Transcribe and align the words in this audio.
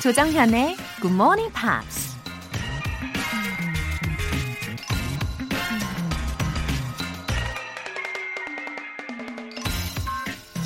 조정현의 0.00 0.76
Good 1.00 1.12
Morning 1.12 1.52
Pops. 1.52 2.16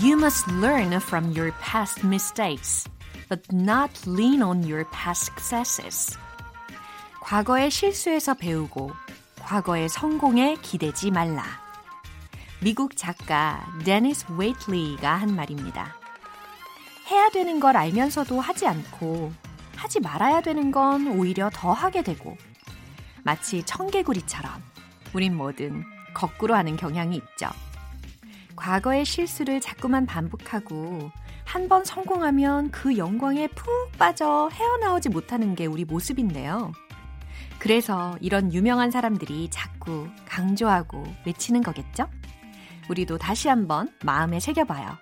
You 0.02 0.18
must 0.18 0.46
learn 0.50 0.92
from 1.00 1.32
your 1.34 1.52
past 1.62 2.04
mistakes, 2.04 2.86
but 3.30 3.40
not 3.50 3.90
lean 4.06 4.42
on 4.42 4.64
your 4.64 4.84
past 4.92 5.32
successes. 5.32 6.18
과거의 7.22 7.70
실수에서 7.70 8.34
배우고 8.34 8.92
과거의 9.40 9.88
성공에 9.88 10.56
기대지 10.60 11.10
말라. 11.10 11.42
미국 12.60 12.98
작가 12.98 13.66
데니스 13.82 14.26
웨이틀리가 14.36 15.10
한 15.10 15.34
말입니다. 15.34 16.01
해야 17.12 17.28
되는 17.28 17.60
걸 17.60 17.76
알면서도 17.76 18.40
하지 18.40 18.66
않고 18.66 19.32
하지 19.76 20.00
말아야 20.00 20.40
되는 20.40 20.70
건 20.70 21.08
오히려 21.18 21.50
더 21.52 21.72
하게 21.72 22.02
되고 22.02 22.36
마치 23.22 23.62
청개구리처럼 23.64 24.50
우린 25.12 25.36
뭐든 25.36 25.84
거꾸로 26.14 26.54
하는 26.54 26.76
경향이 26.76 27.16
있죠. 27.16 27.50
과거의 28.56 29.04
실수를 29.04 29.60
자꾸만 29.60 30.06
반복하고 30.06 31.10
한 31.44 31.68
번 31.68 31.84
성공하면 31.84 32.70
그 32.70 32.96
영광에 32.96 33.46
푹 33.48 33.92
빠져 33.98 34.48
헤어나오지 34.52 35.10
못하는 35.10 35.54
게 35.54 35.66
우리 35.66 35.84
모습인데요. 35.84 36.72
그래서 37.58 38.16
이런 38.22 38.52
유명한 38.54 38.90
사람들이 38.90 39.50
자꾸 39.50 40.08
강조하고 40.26 41.04
외치는 41.26 41.62
거겠죠? 41.62 42.08
우리도 42.88 43.18
다시 43.18 43.48
한번 43.48 43.92
마음에 44.02 44.40
새겨봐요. 44.40 44.96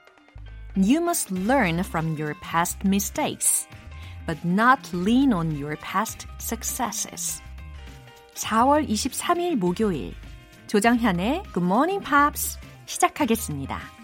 You 0.75 0.99
must 1.01 1.31
learn 1.31 1.83
from 1.83 2.17
your 2.17 2.35
past 2.41 2.83
mistakes, 2.83 3.67
but 4.27 4.37
not 4.43 4.79
lean 4.93 5.31
on 5.31 5.55
your 5.55 5.77
past 5.77 6.27
successes. 6.37 7.41
4월 8.35 8.87
23일 8.87 9.55
목요일 9.55 10.13
조정현의 10.67 11.43
Good 11.53 11.63
Morning 11.63 12.03
Pops 12.03 12.57
시작하겠습니다. 12.85 13.98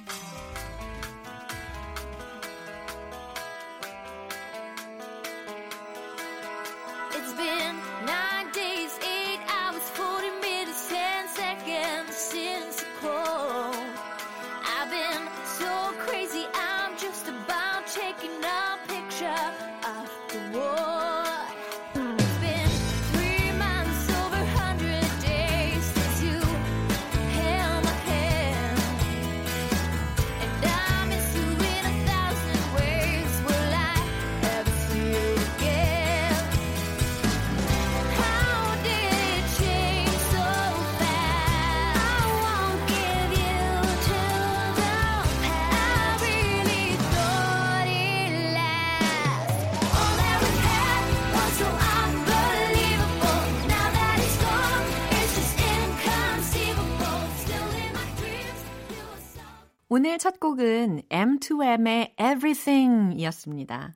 오늘 59.89 60.19
첫 60.19 60.41
곡은 60.41 61.03
M2M의 61.11 62.11
Everything이었습니다. 62.19 63.95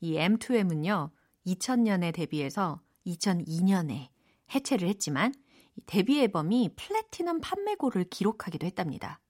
이 0.00 0.14
M2M은요, 0.16 1.10
2000년에 1.46 2.12
데뷔해서 2.12 2.80
2002년에 3.06 4.08
해체를 4.52 4.88
했지만 4.88 5.32
이 5.76 5.82
데뷔 5.86 6.20
앨범이 6.20 6.70
플래티넘 6.74 7.40
판매고를 7.42 8.06
기록하기도 8.10 8.66
했답니다. 8.66 9.20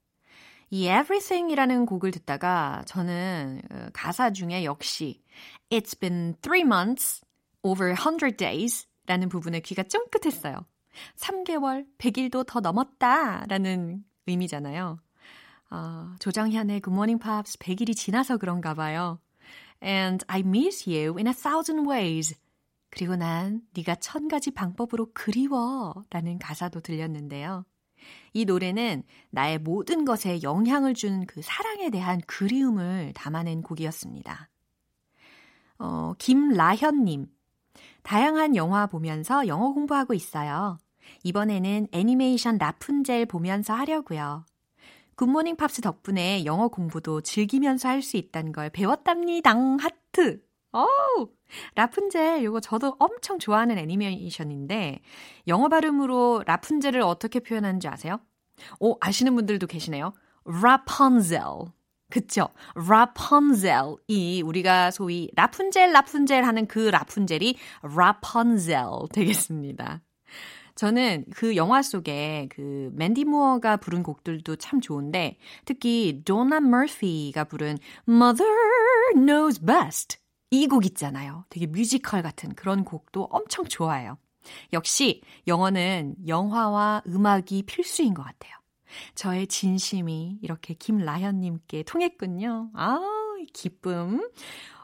이 0.71 0.87
Everything이라는 0.87 1.85
곡을 1.85 2.13
듣다가 2.13 2.83
저는 2.87 3.61
어, 3.71 3.89
가사 3.93 4.33
중에 4.33 4.65
역시 4.65 5.23
It's 5.69 6.01
been 6.01 6.35
three 6.41 6.63
months, 6.63 7.21
over 7.63 7.95
100 7.95 8.39
days 8.39 8.87
라는 9.05 9.29
부분에 9.29 9.61
귀가 9.61 9.83
쫑긋했어요. 9.83 10.65
3개월, 11.17 11.87
100일도 11.99 12.47
더 12.47 12.61
넘었다 12.61 13.45
라는 13.49 14.03
의미잖아요. 14.27 14.99
아, 15.71 16.17
조정현의 16.19 16.81
Good 16.83 16.93
Morning 16.93 17.23
Pops 17.23 17.59
100일이 17.59 17.97
지나서 17.97 18.37
그런가 18.37 18.75
봐요. 18.75 19.21
And 19.83 20.25
I 20.29 20.41
miss 20.41 20.89
you 20.89 21.17
in 21.17 21.27
a 21.27 21.33
thousand 21.33 21.89
ways. 21.89 22.37
그리고 22.91 23.15
난 23.17 23.63
네가 23.75 23.95
천 23.97 24.27
가지 24.29 24.51
방법으로 24.51 25.13
그리워 25.15 26.05
라는 26.11 26.39
가사도 26.39 26.81
들렸는데요. 26.81 27.65
이 28.33 28.45
노래는 28.45 29.05
나의 29.31 29.59
모든 29.59 30.05
것에 30.05 30.43
영향을 30.43 30.95
준 30.95 31.25
그 31.27 31.41
사랑에 31.43 31.91
대한 31.91 32.21
그리움을 32.27 33.13
담아낸 33.15 33.63
곡이었습니다. 33.63 34.49
어, 35.79 36.15
김라현님. 36.19 37.27
다양한 38.03 38.57
영화 38.57 38.87
보면서 38.87 39.47
영어 39.47 39.73
공부하고 39.73 40.15
있어요. 40.15 40.79
이번에는 41.23 41.89
애니메이션 41.93 42.59
라푼젤 42.59 43.27
보면서 43.27 43.75
하려고요. 43.75 44.45
굿모닝 45.17 45.57
팝스 45.57 45.81
덕분에 45.83 46.45
영어 46.45 46.69
공부도 46.69 47.21
즐기면서 47.23 47.89
할 47.89 48.03
수 48.03 48.17
있다는 48.17 48.53
걸 48.53 48.71
배웠답니다. 48.71 49.55
하트. 49.81 50.43
어우, 50.73 51.29
라푼젤 51.75 52.43
이거 52.45 52.61
저도 52.61 52.97
엄청 52.99 53.39
좋아하는 53.39 53.77
애니메이션인데 53.79 55.01
영어 55.49 55.69
발음으로 55.69 56.45
라푼젤을 56.47 57.01
어떻게 57.03 57.41
표현하는지 57.41 57.89
아세요? 57.89 58.21
오, 58.79 58.97
아시는 59.01 59.35
분들도 59.35 59.67
계시네요. 59.67 60.13
Rapunzel. 60.45 61.41
그쵸? 62.11 62.49
라푼젤이 62.75 64.43
우리가 64.43 64.91
소위 64.91 65.31
라푼젤 65.35 65.93
라푼젤 65.93 66.45
하는 66.45 66.67
그 66.67 66.79
라푼젤이 66.91 67.57
라푼젤 67.83 68.83
되겠습니다. 69.13 70.03
저는 70.81 71.27
그 71.35 71.57
영화 71.57 71.83
속에 71.83 72.49
그 72.51 72.91
맨디 72.95 73.27
무어가 73.27 73.77
부른 73.77 74.03
곡들도 74.03 74.57
참 74.57 74.81
좋은데 74.81 75.37
특히 75.67 76.23
도나 76.25 76.61
머피가 76.61 77.45
부른 77.45 77.77
Mother 78.09 78.51
Knows 79.15 79.61
Best 79.61 80.17
이 80.51 80.67
곡 80.67 80.87
있잖아요. 80.87 81.45
되게 81.51 81.67
뮤지컬 81.67 82.23
같은 82.23 82.55
그런 82.55 82.87
곡도 82.87 83.25
엄청 83.25 83.67
좋아해요. 83.67 84.17
역시 84.73 85.21
영어는 85.47 86.15
영화와 86.27 87.03
음악이 87.07 87.65
필수인 87.65 88.15
것 88.15 88.23
같아요. 88.23 88.55
저의 89.15 89.49
진심이 89.49 90.39
이렇게 90.41 90.73
김라현님께 90.73 91.83
통했군요. 91.83 92.71
아, 92.73 92.99
기쁨. 93.53 94.27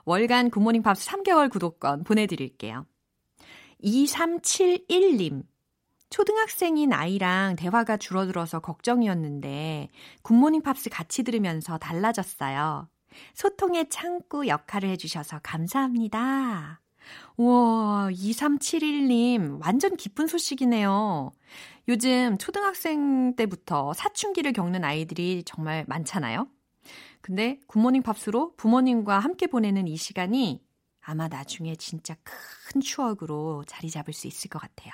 월간 0.04 0.50
굿모닝 0.50 0.82
팝스 0.82 1.08
3개월 1.08 1.50
구독권 1.50 2.04
보내드릴게요. 2.04 2.84
2371님. 3.82 5.55
초등학생인 6.10 6.92
아이랑 6.92 7.56
대화가 7.56 7.96
줄어들어서 7.96 8.60
걱정이었는데 8.60 9.88
굿모닝 10.22 10.62
팝스 10.62 10.90
같이 10.90 11.22
들으면서 11.22 11.78
달라졌어요. 11.78 12.88
소통의 13.34 13.88
창구 13.88 14.46
역할을 14.46 14.88
해주셔서 14.90 15.40
감사합니다. 15.42 16.80
우와, 17.36 18.08
2371님, 18.10 19.64
완전 19.64 19.96
기쁜 19.96 20.26
소식이네요. 20.26 21.30
요즘 21.88 22.36
초등학생 22.38 23.36
때부터 23.36 23.92
사춘기를 23.92 24.52
겪는 24.52 24.84
아이들이 24.84 25.42
정말 25.44 25.84
많잖아요. 25.86 26.48
근데 27.20 27.60
굿모닝 27.66 28.02
팝스로 28.02 28.54
부모님과 28.56 29.18
함께 29.18 29.46
보내는 29.46 29.88
이 29.88 29.96
시간이 29.96 30.62
아마 31.00 31.28
나중에 31.28 31.76
진짜 31.76 32.16
큰 32.24 32.80
추억으로 32.80 33.64
자리 33.66 33.90
잡을 33.90 34.12
수 34.12 34.26
있을 34.26 34.50
것 34.50 34.60
같아요. 34.60 34.92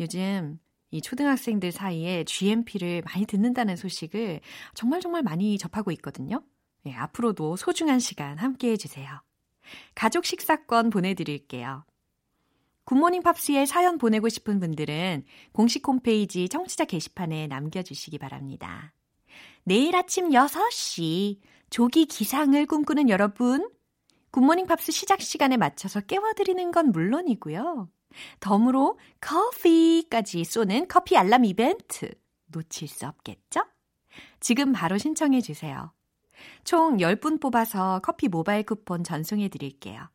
요즘 0.00 0.58
이 0.90 1.02
초등학생들 1.02 1.72
사이에 1.72 2.24
GMP를 2.24 3.02
많이 3.04 3.26
듣는다는 3.26 3.76
소식을 3.76 4.40
정말 4.74 5.00
정말 5.00 5.22
많이 5.22 5.58
접하고 5.58 5.90
있거든요. 5.92 6.42
네, 6.82 6.94
앞으로도 6.94 7.56
소중한 7.56 7.98
시간 7.98 8.38
함께 8.38 8.70
해주세요. 8.70 9.22
가족 9.94 10.24
식사권 10.24 10.90
보내드릴게요. 10.90 11.84
굿모닝 12.84 13.22
팝스에 13.22 13.66
사연 13.66 13.98
보내고 13.98 14.30
싶은 14.30 14.60
분들은 14.60 15.24
공식 15.52 15.86
홈페이지 15.86 16.48
청취자 16.48 16.86
게시판에 16.86 17.46
남겨주시기 17.46 18.16
바랍니다. 18.16 18.94
내일 19.64 19.94
아침 19.94 20.30
6시 20.30 21.40
조기 21.68 22.06
기상을 22.06 22.64
꿈꾸는 22.64 23.10
여러분, 23.10 23.70
굿모닝 24.30 24.66
팝스 24.66 24.92
시작 24.92 25.20
시간에 25.20 25.58
맞춰서 25.58 26.00
깨워드리는 26.00 26.70
건 26.72 26.92
물론이고요. 26.92 27.90
덤으로 28.40 28.98
커피까지 29.20 30.44
쏘는 30.44 30.88
커피 30.88 31.16
알람 31.16 31.44
이벤트 31.44 32.10
놓칠 32.46 32.88
수 32.88 33.06
없겠죠? 33.06 33.60
지금 34.40 34.72
바로 34.72 34.98
신청해 34.98 35.40
주세요. 35.40 35.92
총 36.64 36.98
10분 36.98 37.40
뽑아서 37.40 38.00
커피 38.02 38.28
모바일 38.28 38.62
쿠폰 38.64 39.04
전송해 39.04 39.48
드릴게요. 39.48 40.08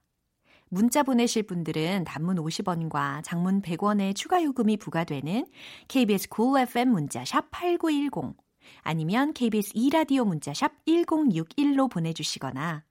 문자 0.69 1.03
보내실 1.03 1.43
분들은 1.43 2.03
단문 2.05 2.37
50원과 2.37 3.21
장문 3.23 3.61
100원의 3.61 4.15
추가 4.15 4.41
요금이 4.41 4.77
부과되는 4.77 5.45
KBS 5.87 6.29
cool 6.35 6.63
FM 6.63 6.89
문자 6.89 7.23
샵 7.25 7.51
8910 7.51 8.35
아니면 8.81 9.33
KBS 9.33 9.73
2라디오 9.73 10.25
문자 10.25 10.53
샵 10.53 10.83
1061로 10.85 11.91
보내주시거나 11.91 12.83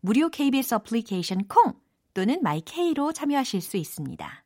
무료 0.00 0.30
KBS 0.30 0.76
어플리케이션 0.76 1.46
콩 1.46 1.74
또는 2.14 2.40
마이케이로 2.42 3.12
참여하실 3.12 3.60
수 3.60 3.76
있습니다. 3.76 4.45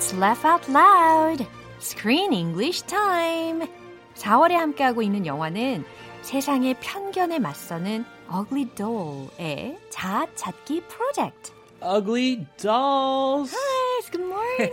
Let's 0.00 0.14
laugh 0.14 0.46
out 0.46 0.66
loud. 0.66 1.46
Screen 1.78 2.32
English 2.32 2.84
time. 2.86 3.68
4월에 4.14 4.52
함께하고 4.52 5.02
있는 5.02 5.26
영화는 5.26 5.84
세상의 6.22 6.76
편견에 6.80 7.38
맞서는 7.38 8.06
Ugly 8.32 8.70
Doll의 8.74 9.78
자아 9.90 10.26
찾기 10.34 10.84
프로젝트. 10.88 11.52
Ugly 11.82 12.46
dolls. 12.56 13.54
Yes, 13.54 14.10
good 14.10 14.24
morning, 14.24 14.70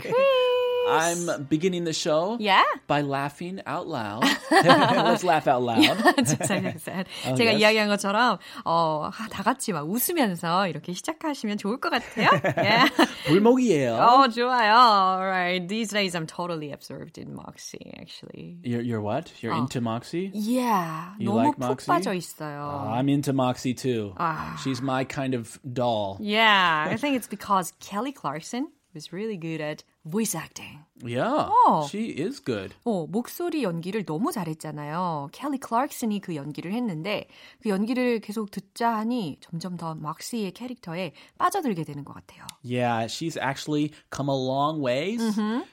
Chris. 0.00 0.45
I'm 0.89 1.45
beginning 1.47 1.83
the 1.85 1.93
show 1.93 2.37
Yeah. 2.39 2.63
by 2.87 3.01
laughing 3.01 3.61
out 3.65 3.87
loud. 3.87 4.23
Let's 4.51 5.23
laugh 5.23 5.47
out 5.47 5.61
loud. 5.61 5.81
진짜 6.25 6.75
sad. 6.79 7.07
Oh, 7.25 7.35
제가 7.35 7.51
yes. 7.53 7.61
이야기한 7.61 7.87
것처럼 7.87 8.39
어, 8.65 9.09
다 9.29 9.43
같이 9.43 9.71
막 9.73 9.87
웃으면서 9.89 10.67
이렇게 10.67 10.93
시작하시면 10.93 11.57
좋을 11.57 11.79
것 11.79 11.89
같아요. 11.91 12.29
Yeah. 12.57 12.89
불목이에요. 13.27 13.95
어, 13.95 14.27
좋아요. 14.29 14.73
Alright. 15.21 15.67
These 15.69 15.89
days 15.91 16.15
I'm 16.15 16.25
totally 16.27 16.71
absorbed 16.71 17.17
in 17.17 17.33
Moxie, 17.35 17.93
actually. 17.99 18.57
You're, 18.63 18.81
you're 18.81 19.01
what? 19.01 19.31
You're 19.41 19.53
into 19.55 19.81
Moxie? 19.81 20.31
Yeah. 20.33 21.13
You 21.19 21.29
너무 21.29 21.35
like 21.35 21.55
푹 21.57 21.69
Moxie? 21.69 21.91
빠져 21.91 22.13
있어요. 22.13 22.87
Uh, 22.87 22.89
I'm 22.97 23.07
into 23.07 23.33
Moxie 23.33 23.73
too. 23.73 24.13
Ah. 24.17 24.59
She's 24.63 24.81
my 24.81 25.03
kind 25.05 25.33
of 25.35 25.59
doll. 25.71 26.17
Yeah, 26.19 26.87
I 26.89 26.97
think 26.97 27.15
it's 27.15 27.27
because 27.27 27.71
Kelly 27.79 28.11
Clarkson 28.11 28.67
was 28.95 29.13
really 29.13 29.37
good 29.37 29.61
at 29.61 29.83
voice 30.03 30.35
acting. 30.35 30.79
Yeah, 31.01 31.47
Oh. 31.49 31.87
she 31.89 32.09
is 32.11 32.43
good. 32.43 32.73
어, 32.83 33.07
목소리 33.07 33.63
연기를 33.63 34.03
너무 34.03 34.33
잘했잖아요. 34.33 35.29
켈리 35.31 35.59
클락슨이 35.59 36.19
그 36.19 36.35
연기를 36.35 36.73
했는데 36.73 37.27
그 37.63 37.69
연기를 37.69 38.19
계속 38.19 38.51
듣자 38.51 38.97
하니 38.97 39.37
점점 39.39 39.77
더 39.77 39.95
막시의 39.95 40.51
캐릭터에 40.51 41.13
빠져들게 41.37 41.85
되는 41.85 42.03
것 42.03 42.13
같아요. 42.15 42.45
Yeah, 42.63 43.07
she's 43.07 43.37
actually 43.37 43.91
come 44.13 44.27
a 44.29 44.35
long 44.35 44.81
ways 44.83 45.21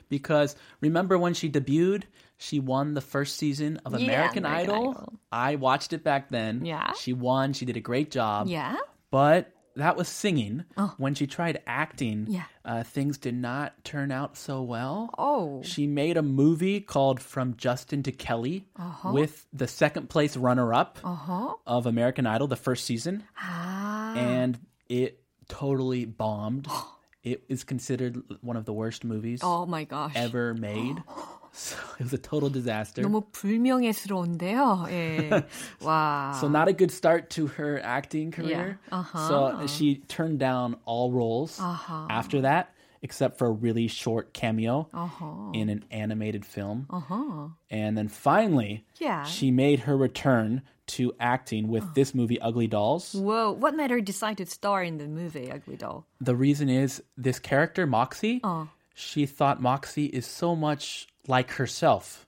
because 0.09 0.55
remember 0.81 1.19
when 1.19 1.35
she 1.35 1.51
debuted? 1.51 2.05
She 2.41 2.61
won 2.61 2.95
the 2.95 3.01
first 3.03 3.35
season 3.37 3.81
of 3.85 3.99
Yeah, 3.99 4.07
American, 4.07 4.45
American 4.47 4.47
Idol. 4.47 4.91
Idol. 4.95 5.13
I 5.33 5.57
watched 5.57 5.93
it 5.93 6.05
back 6.05 6.31
then. 6.31 6.65
Yeah. 6.65 6.93
She 6.95 7.13
won. 7.13 7.53
She 7.53 7.67
did 7.67 7.77
a 7.77 7.81
great 7.83 8.13
job. 8.13 8.47
Yeah? 8.47 8.77
But 9.11 9.51
that 9.76 9.96
was 9.98 10.08
singing. 10.08 10.66
When 10.98 11.14
she 11.16 11.26
tried 11.28 11.62
acting, 11.66 12.28
Yeah. 12.30 12.44
uh, 12.64 12.84
things 12.84 13.18
did 13.18 13.36
not 13.36 13.84
turn 13.84 14.12
out 14.12 14.38
so 14.38 14.62
well. 14.62 15.10
Oh. 15.18 15.62
She 15.64 15.88
made 15.88 16.18
a 16.18 16.22
movie 16.22 16.80
called 16.82 17.20
From 17.20 17.56
Justin 17.58 18.04
to 18.04 18.12
Kelly 18.12 18.66
with 19.04 19.46
the 19.52 19.68
second 19.68 20.10
place 20.10 20.38
runner 20.38 20.74
up 20.74 21.00
Uh-huh. 21.04 21.56
of 21.66 21.86
American 21.86 22.26
Idol, 22.28 22.48
the 22.48 22.56
first 22.56 22.86
season. 22.86 23.24
아. 23.42 24.16
And 24.16 24.60
it 24.90 25.24
totally 25.50 26.06
bombed. 26.06 26.68
it 27.24 27.44
is 27.50 27.64
considered 27.64 28.22
one 28.42 28.58
of 28.58 28.66
the 28.66 28.74
worst 28.74 29.04
movies 29.04 29.40
Oh 29.44 29.66
my 29.66 29.86
gosh. 29.86 30.14
ever 30.16 30.54
made. 30.54 31.02
so 31.53 31.77
it 31.99 32.05
was 32.05 32.13
a 32.13 32.19
total 32.19 32.49
disaster. 32.51 33.03
너무 33.03 33.23
불명예스러운데요. 33.33 34.87
예. 34.91 35.45
와. 35.83 36.35
So 36.41 36.49
not 36.49 36.69
a 36.69 36.73
good 36.73 36.91
start 36.91 37.31
to 37.31 37.47
her 37.59 37.81
acting 37.83 38.31
career. 38.31 38.79
Yeah. 38.91 38.99
Uh-huh. 38.99 39.29
So 39.29 39.67
she 39.67 39.97
turned 40.09 40.39
down 40.39 40.77
all 40.85 41.11
roles 41.13 41.59
Uh-huh. 41.61 42.07
after 42.11 42.43
that, 42.43 42.71
except 43.03 43.39
for 43.39 43.47
a 43.49 43.53
really 43.53 43.89
short 43.89 44.33
cameo 44.33 44.89
Uh-huh. 44.95 45.51
in 45.55 45.69
an 45.69 45.85
animated 45.91 46.45
film. 46.45 46.87
Uh-huh. 46.91 47.49
And 47.71 47.97
then 47.97 48.09
finally, 48.09 48.85
Yeah. 49.01 49.25
she 49.25 49.51
made 49.51 49.81
her 49.91 49.97
return 49.97 50.63
to 50.99 51.13
acting 51.21 51.69
with 51.69 51.85
this 51.95 52.15
movie, 52.15 52.41
Ugly 52.41 52.69
Dolls. 52.69 53.13
Whoa, 53.15 53.53
what 53.53 53.75
made 53.77 53.91
her 53.91 54.01
decide 54.01 54.39
to 54.39 54.47
star 54.47 54.83
in 54.83 54.97
the 54.97 55.07
movie 55.07 55.51
Ugly 55.53 55.77
Doll? 55.77 56.07
The 56.21 56.35
reason 56.35 56.71
is 56.71 57.03
this 57.17 57.39
character, 57.39 57.87
Moxie, 57.87 58.41
Uh. 58.43 58.67
she 58.95 59.27
thought 59.27 59.61
Moxie 59.61 60.07
is 60.07 60.25
so 60.25 60.57
much 60.57 61.07
like 61.27 61.51
herself 61.53 62.25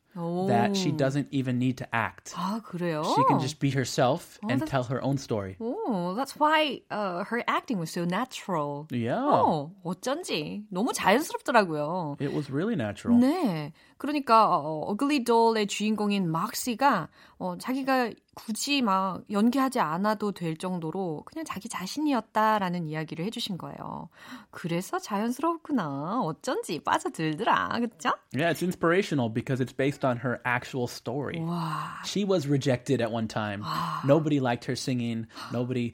that 0.48 0.76
she 0.76 0.90
doesn't 0.90 1.28
even 1.30 1.58
need 1.58 1.78
to 1.78 1.86
act. 1.94 2.34
아, 2.36 2.60
그래요? 2.62 3.04
She 3.14 3.22
can 3.28 3.38
just 3.38 3.58
be 3.60 3.70
herself 3.70 4.38
and 4.42 4.60
that's- 4.60 4.68
tell 4.68 4.82
her 4.90 5.00
own 5.02 5.16
story. 5.18 5.56
Oh, 5.60 6.14
that's 6.16 6.34
why 6.36 6.82
uh, 6.90 7.22
her 7.24 7.42
acting 7.46 7.78
was 7.78 7.90
so 7.90 8.04
natural. 8.04 8.86
Yeah. 8.90 9.22
어, 9.22 9.70
어쩐지 9.84 10.64
너무 10.70 10.92
자연스럽더라고요. 10.92 12.20
It 12.20 12.32
was 12.34 12.50
really 12.50 12.74
natural. 12.76 13.18
네, 13.18 13.72
그러니까 13.98 14.48
어, 14.50 14.80
어글리 14.90 15.24
돌의 15.24 15.66
주인공인 15.68 16.28
막시가 16.30 17.08
어, 17.38 17.56
자기가 17.58 18.10
굳이 18.35 18.81
막 18.81 19.23
연기하지 19.31 19.79
않아도 19.79 20.31
될 20.33 20.57
정도로 20.57 21.23
그냥 21.25 21.45
자기 21.45 21.69
자신이었다라는 21.69 22.87
이야기를 22.87 23.25
해주신 23.25 23.57
거예요. 23.57 24.09
그래서 24.51 24.99
자연스럽구나. 24.99 26.21
어쩐지 26.21 26.79
빠져들더라, 26.83 27.69
그렇죠? 27.79 28.11
Yeah, 28.33 28.51
it's 28.51 28.61
inspirational 28.61 29.29
because 29.33 29.59
it's 29.63 29.73
based 29.75 30.05
on 30.05 30.17
her 30.17 30.39
actual 30.45 30.87
story. 30.87 31.39
와, 31.39 32.01
She 32.05 32.25
was 32.25 32.47
rejected 32.47 33.01
at 33.01 33.11
one 33.11 33.27
time. 33.27 33.63
Nobody 34.05 34.39
liked 34.39 34.65
her 34.65 34.75
singing. 34.75 35.27
Nobody 35.51 35.93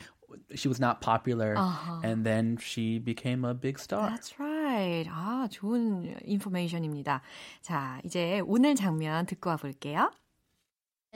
she 0.55 0.67
was 0.67 0.79
not 0.79 1.01
popular 1.01 1.55
and 2.03 2.25
then 2.25 2.57
she 2.59 2.99
became 2.99 3.45
a 3.45 3.53
big 3.53 3.77
star. 3.79 4.09
That's 4.09 4.39
right. 4.39 5.07
아, 5.11 5.47
좋은 5.51 6.15
인포메이션입니다. 6.25 7.21
자, 7.61 7.99
이제 8.05 8.41
오늘 8.45 8.75
장면 8.75 9.25
듣고 9.25 9.49
와 9.49 9.57
볼게요. 9.57 10.09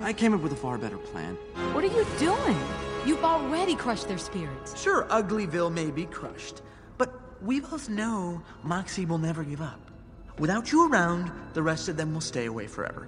I 0.02 0.12
came 0.12 0.34
up 0.34 0.42
with 0.42 0.52
a 0.52 0.58
far 0.58 0.78
better 0.78 0.98
plan. 0.98 1.36
What 1.74 1.84
are 1.84 1.88
you 1.88 2.06
doing? 2.20 2.60
You've 3.06 3.24
already 3.24 3.76
crushed 3.76 4.10
their 4.10 4.18
spirits. 4.18 4.80
Sure, 4.80 5.06
Uglyville 5.06 5.72
may 5.72 5.90
be 5.90 6.06
crushed, 6.06 6.62
but 6.98 7.14
we 7.42 7.62
both 7.62 7.88
know 7.88 8.42
Moxie 8.62 9.06
will 9.06 9.18
never 9.18 9.44
give 9.44 9.62
up. 9.62 9.80
Without 10.38 10.72
you 10.72 10.92
around, 10.92 11.32
the 11.54 11.64
rest 11.64 11.88
of 11.88 11.96
them 11.96 12.14
will 12.14 12.22
stay 12.22 12.46
away 12.46 12.68
forever. 12.68 13.08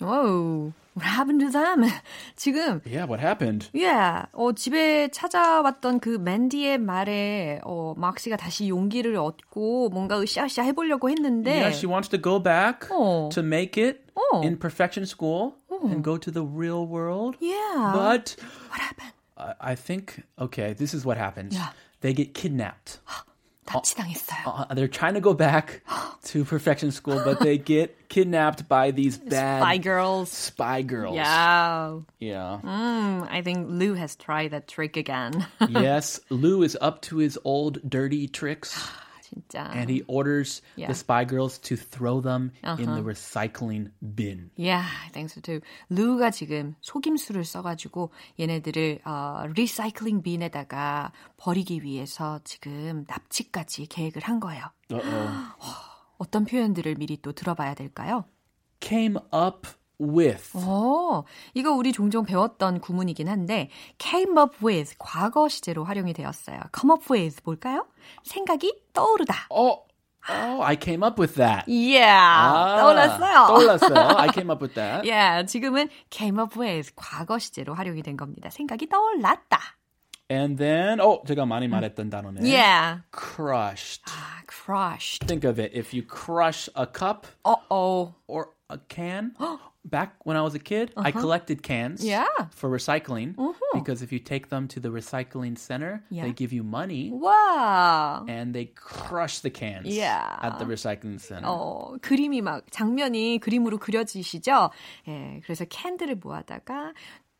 Whoa, 0.00 0.72
what 0.94 1.04
happened 1.06 1.40
to 1.40 1.50
them? 1.50 1.82
지금 2.36 2.80
Yeah, 2.86 3.04
what 3.08 3.18
happened? 3.20 3.68
Yeah, 3.74 4.26
어, 4.32 4.52
집에 4.52 5.08
찾아왔던 5.10 5.98
그 6.00 6.18
맨디의 6.18 6.78
말에 6.78 7.60
어, 7.64 7.94
막시가 7.96 8.36
다시 8.36 8.68
용기를 8.68 9.16
얻고 9.16 9.88
뭔가 9.88 10.20
으쌰으쌰 10.20 10.62
해보려고 10.62 11.10
했는데 11.10 11.50
Yeah, 11.50 11.70
she 11.74 11.86
wants 11.90 12.08
to 12.10 12.18
go 12.20 12.38
back 12.40 12.86
Oh. 12.92 13.28
to 13.30 13.42
make 13.42 13.76
it 13.76 14.04
Oh. 14.14 14.42
in 14.44 14.56
perfection 14.58 15.04
school 15.04 15.54
and 15.82 16.02
go 16.04 16.16
to 16.18 16.30
the 16.30 16.42
real 16.46 16.86
world. 16.86 17.36
Yeah. 17.40 17.92
But 17.92 18.36
What 18.70 18.78
happened? 18.80 19.12
I 19.36 19.72
I 19.72 19.74
think 19.74 20.22
okay, 20.38 20.74
this 20.74 20.94
is 20.94 21.04
what 21.04 21.16
happens. 21.18 21.54
Yeah. 21.54 21.70
They 22.02 22.14
get 22.14 22.34
kidnapped. 22.34 22.98
납치당했어요. 23.66 24.46
Uh, 24.70 24.74
they're 24.74 24.88
trying 24.88 25.12
to 25.14 25.20
go 25.20 25.34
back 25.34 25.82
to 26.24 26.44
perfection 26.44 26.90
school, 26.90 27.20
but 27.22 27.40
they 27.40 27.58
get 27.58 28.08
kidnapped 28.08 28.66
by 28.66 28.90
these 28.92 29.18
bad 29.18 29.60
Spy 29.60 29.76
girls. 29.76 30.30
spy 30.32 30.80
girls. 30.82 31.14
Yeah. 31.16 31.98
Yeah. 32.18 32.60
Mm, 32.64 33.28
I 33.30 33.42
think 33.42 33.66
Lou 33.68 33.92
has 33.94 34.16
tried 34.16 34.52
that 34.52 34.68
trick 34.68 34.96
again. 34.96 35.46
yes, 35.68 36.18
Lou 36.30 36.62
is 36.62 36.78
up 36.80 37.02
to 37.12 37.18
his 37.18 37.38
old 37.44 37.78
dirty 37.88 38.26
tricks. 38.26 38.72
진짜. 39.33 39.71
And 39.73 39.89
he 39.91 40.03
orders 40.07 40.61
Yeah. 40.77 40.87
the 40.87 40.93
spy 40.95 41.25
girls 41.25 41.59
to 41.61 41.75
throw 41.75 42.21
them 42.21 42.51
in 42.77 42.85
the 42.93 43.01
recycling 43.01 43.91
bin. 43.99 44.51
Yeah, 44.57 44.85
so 45.27 45.41
too. 45.41 45.61
루가 45.89 46.31
지금 46.31 46.75
속임수를 46.81 47.43
써가지고 47.45 48.11
얘네들을 48.39 49.01
어, 49.05 49.45
리사이클링 49.53 50.21
빈에다가 50.21 51.11
버리기 51.37 51.83
위해서 51.83 52.39
지금 52.43 53.05
납치까지 53.07 53.87
계획을 53.87 54.21
한 54.23 54.39
거예요. 54.39 54.65
Uh-oh. 54.91 55.53
어떤 56.17 56.45
표현들을 56.45 56.95
미리 56.95 57.17
또 57.21 57.31
들어봐야 57.33 57.73
될까요? 57.73 58.25
Came 58.79 59.17
up 59.33 59.67
with. 59.99 60.51
어, 60.55 61.23
이거 61.53 61.71
우리 61.71 61.91
종종 61.91 62.25
배웠던 62.25 62.79
구문이긴 62.81 63.29
한데 63.29 63.69
came 63.99 64.37
up 64.37 64.55
with 64.65 64.95
과거 64.99 65.47
시제로 65.47 65.83
활용이 65.83 66.13
되었어요. 66.13 66.59
come 66.77 66.91
up 66.93 67.05
with 67.11 67.41
뭘까요? 67.43 67.85
생각이 68.23 68.83
떠오르다. 68.93 69.47
Oh, 69.49 69.83
oh, 70.29 70.63
I 70.63 70.75
came 70.81 71.03
up 71.03 71.19
with 71.21 71.35
that. 71.35 71.65
Yeah, 71.67 72.09
아, 72.09 72.77
떠올랐어요. 72.79 73.47
떠올랐어요. 73.47 74.17
I 74.17 74.29
came 74.33 74.49
up 74.49 74.61
with 74.63 74.75
that. 74.75 75.05
Yeah, 75.07 75.45
지금은 75.45 75.89
came 76.09 76.39
up 76.39 76.59
with 76.59 76.91
과거 76.95 77.39
시제로 77.39 77.73
활용이 77.73 78.01
된 78.03 78.17
겁니다. 78.17 78.49
생각이 78.49 78.87
떠올랐다. 78.89 79.59
And 80.31 80.57
then, 80.57 80.99
oh, 80.99 81.21
제가 81.27 81.45
많이 81.45 81.67
말했던 81.67 82.09
단어네. 82.09 82.41
Yeah. 82.41 83.01
Crushed. 83.11 84.03
아, 84.07 84.41
crushed. 84.47 85.27
Think 85.27 85.43
of 85.43 85.59
it. 85.59 85.71
If 85.77 85.93
you 85.93 86.01
crush 86.01 86.69
a 86.75 86.87
cup 86.87 87.27
Uh-oh. 87.45 88.15
or 88.25 88.55
a 88.69 88.79
can, 88.87 89.35
back 89.84 90.16
when 90.24 90.36
I 90.36 90.42
was 90.42 90.54
a 90.54 90.58
kid, 90.58 90.92
I 90.96 91.12
collected 91.12 91.62
cans 91.62 92.04
Yeah. 92.04 92.26
for 92.52 92.68
recycling 92.68 93.34
because 93.72 94.02
if 94.02 94.12
you 94.12 94.18
take 94.18 94.50
them 94.50 94.68
to 94.68 94.80
the 94.80 94.90
recycling 94.90 95.56
center, 95.56 96.02
Yeah. 96.10 96.24
they 96.26 96.32
give 96.34 96.52
you 96.52 96.62
money 96.62 97.10
와. 97.14 98.24
and 98.28 98.52
they 98.52 98.66
crush 98.74 99.40
the 99.40 99.50
cans 99.50 99.86
Yeah. 99.88 100.36
at 100.42 100.58
the 100.58 100.66
recycling 100.66 101.18
center. 101.20 101.48
어, 101.48 101.96
그림이 102.02 102.42
막 102.42 102.64
장면이 102.70 103.38
그림으로 103.38 103.78
그려지시죠? 103.78 104.70
예, 105.08 105.40
그래서 105.44 105.64
캔들을 105.64 106.16
모아다가 106.16 106.92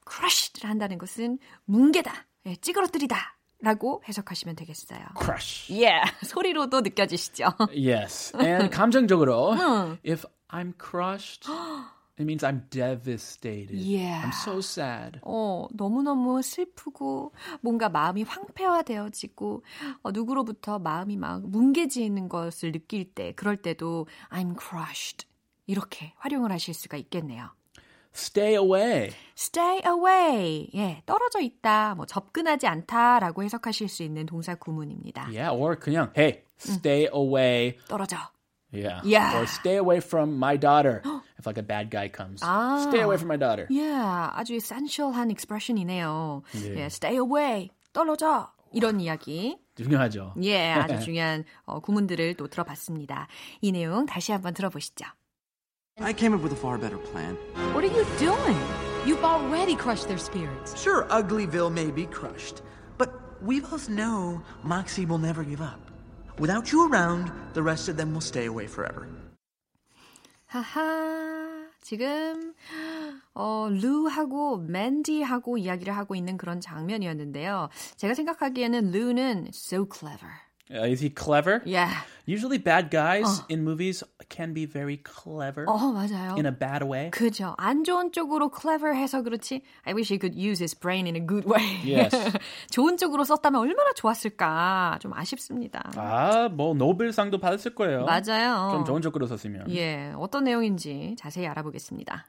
crushed 0.09 0.67
한다는 0.67 0.97
것은 0.97 1.39
뭉개다, 1.67 2.13
예, 2.47 2.57
찌그러뜨리다 2.57 3.37
라고 3.61 4.01
해석하시면 4.09 4.55
되겠어요. 4.57 5.01
Crush. 5.21 5.71
Yeah, 5.75 6.09
소리로도 6.25 6.81
느껴지시죠? 6.81 7.49
Yes. 7.75 8.33
And 8.41 8.71
감정적으로, 8.71 9.99
if 10.07 10.25
I'm 10.49 10.73
crushed, 10.79 11.51
it 12.18 12.24
means 12.26 12.44
I'm 12.44 12.64
devastated. 12.70 13.78
Yeah. 13.78 14.24
I'm 14.24 14.32
so 14.32 14.60
sad. 14.60 15.20
어, 15.24 15.68
너무너무 15.72 16.42
슬프고 16.42 17.34
뭔가 17.62 17.90
마음이 17.90 18.24
황폐화되어지고 18.24 19.64
어, 20.04 20.12
누구로부터 20.12 20.80
마음이 20.80 21.18
막 21.18 21.48
뭉개지는 21.50 22.30
것을 22.30 22.72
느낄 22.72 23.14
때 23.14 23.34
그럴 23.34 23.58
때도 23.58 24.08
I'm 24.30 24.56
crushed 24.60 25.28
이렇게 25.66 26.14
활용을 26.18 26.52
하실 26.52 26.74
수가 26.74 26.98
있겠네요. 26.98 27.50
Stay 28.16 28.54
away. 28.54 29.10
stay 29.36 29.82
away. 29.88 30.70
예, 30.76 31.02
떨어져 31.08 31.40
있다, 31.40 31.96
뭐 31.96 32.06
접근하지 32.06 32.68
않다라고 32.68 33.42
해석하실 33.44 33.90
수 33.90 34.04
있는 34.04 34.28
동사 34.28 34.54
구문입니다. 34.54 35.24
Yeah, 35.32 35.50
or 35.50 35.80
그냥, 35.80 36.14
hey, 36.16 36.44
stay 36.60 37.08
away. 37.12 37.76
떨어져. 37.88 38.18
Yeah. 38.73 39.01
Yeah. 39.03 39.41
Or 39.41 39.47
stay 39.47 39.77
away 39.77 40.01
from 40.01 40.39
my 40.39 40.57
daughter. 40.57 41.03
if 41.39 41.47
like 41.47 41.59
a 41.59 41.63
bad 41.63 41.91
guy 41.91 42.09
comes. 42.09 42.43
아. 42.43 42.83
Stay 42.89 43.01
away 43.01 43.17
from 43.17 43.29
my 43.29 43.37
daughter. 43.37 43.67
Yeah, 43.71 44.31
아주 44.35 44.55
essential한 44.55 45.31
expression이네요. 45.31 46.43
예, 46.77 46.87
stay 46.87 47.17
away. 47.17 47.71
떨어져. 47.93 48.53
이런 48.73 49.01
이야기. 49.01 49.57
중요하죠. 49.77 50.35
예, 50.43 50.73
아주 50.73 51.01
중요한 51.01 51.45
어, 51.65 51.81
구문들을 51.81 52.35
또 52.35 52.49
들어봤습니다. 52.49 53.29
이 53.63 53.73
내용 53.73 54.05
다시 54.07 54.33
한번 54.33 54.53
들어보시죠. 54.53 55.07
I 56.01 56.13
came 56.13 56.35
up 56.35 56.43
with 56.43 56.53
a 56.53 56.59
far 56.59 56.79
better 56.79 56.99
plan. 57.11 57.37
What 57.73 57.85
are 57.85 57.91
you 57.91 58.05
doing? 58.19 58.59
You've 59.07 59.25
already 59.25 59.75
crushed 59.75 60.07
their 60.07 60.19
spirits. 60.19 60.77
Sure, 60.81 61.07
Uglyville 61.09 61.73
may 61.73 61.91
be 61.91 62.07
crushed, 62.07 62.63
but 62.99 63.11
we 63.43 63.61
both 63.61 63.89
know 63.89 64.43
Moxie 64.63 65.07
will 65.07 65.19
never 65.19 65.43
give 65.43 65.63
up. 65.63 65.82
Without 66.40 66.72
you 66.72 66.90
around, 66.90 67.32
the 67.54 67.62
rest 67.62 67.90
of 67.90 67.98
them 67.98 68.12
will 68.12 68.22
stay 68.22 68.46
away 68.48 68.66
forever. 68.66 69.08
하하, 70.48 71.68
지금 71.82 72.54
어, 73.34 73.70
루하고 73.70 74.58
맨디하고 74.58 75.58
이야기를 75.58 75.96
하고 75.96 76.16
있는 76.16 76.38
그런 76.38 76.60
장면이었는데요. 76.62 77.70
제가 77.98 78.14
생각하기에는 78.14 78.92
루는 78.92 79.48
so 79.50 79.88
clever. 79.92 80.32
Uh, 80.72 80.88
is 80.88 81.02
he 81.02 81.10
clever? 81.10 81.62
Yeah. 81.66 81.92
Usually 82.26 82.58
bad 82.58 82.90
guys 82.90 83.42
in 83.50 83.64
movies 83.66 84.02
can 84.30 84.54
be 84.54 84.66
very 84.66 84.96
clever 84.96 85.66
어, 85.68 85.92
맞아요. 85.92 86.38
in 86.38 86.46
a 86.46 86.52
bad 86.52 86.84
way. 86.84 87.12
그죠. 87.12 87.54
안 87.58 87.84
좋은 87.84 88.14
쪽으로 88.14 88.50
clever 88.50 88.96
해서 88.96 89.22
그렇지. 89.22 89.62
I 89.86 89.94
wish 89.94 90.08
he 90.10 90.18
could 90.18 90.34
use 90.34 90.60
his 90.64 90.74
brain 90.74 91.06
in 91.06 91.18
a 91.18 91.20
good 91.20 91.46
way. 91.46 91.82
Yes. 91.84 92.16
좋은 92.72 92.96
쪽으로 92.98 93.26
썼다면 93.26 93.60
얼마나 93.60 93.92
좋았을까. 93.94 95.00
좀 95.02 95.14
아쉽습니다. 95.14 95.92
아, 95.98 96.48
뭐 96.48 96.74
노벨상도 96.74 97.40
받았을 97.40 97.76
거예요. 97.76 98.06
맞아요. 98.06 98.70
좀 98.72 98.86
좋은 98.86 99.02
쪽으로 99.02 99.28
썼으면. 99.28 99.70
예, 99.76 100.14
어떤 100.18 100.46
내용인지 100.46 101.18
자세히 101.20 101.46
알아보겠습니다. 101.48 102.26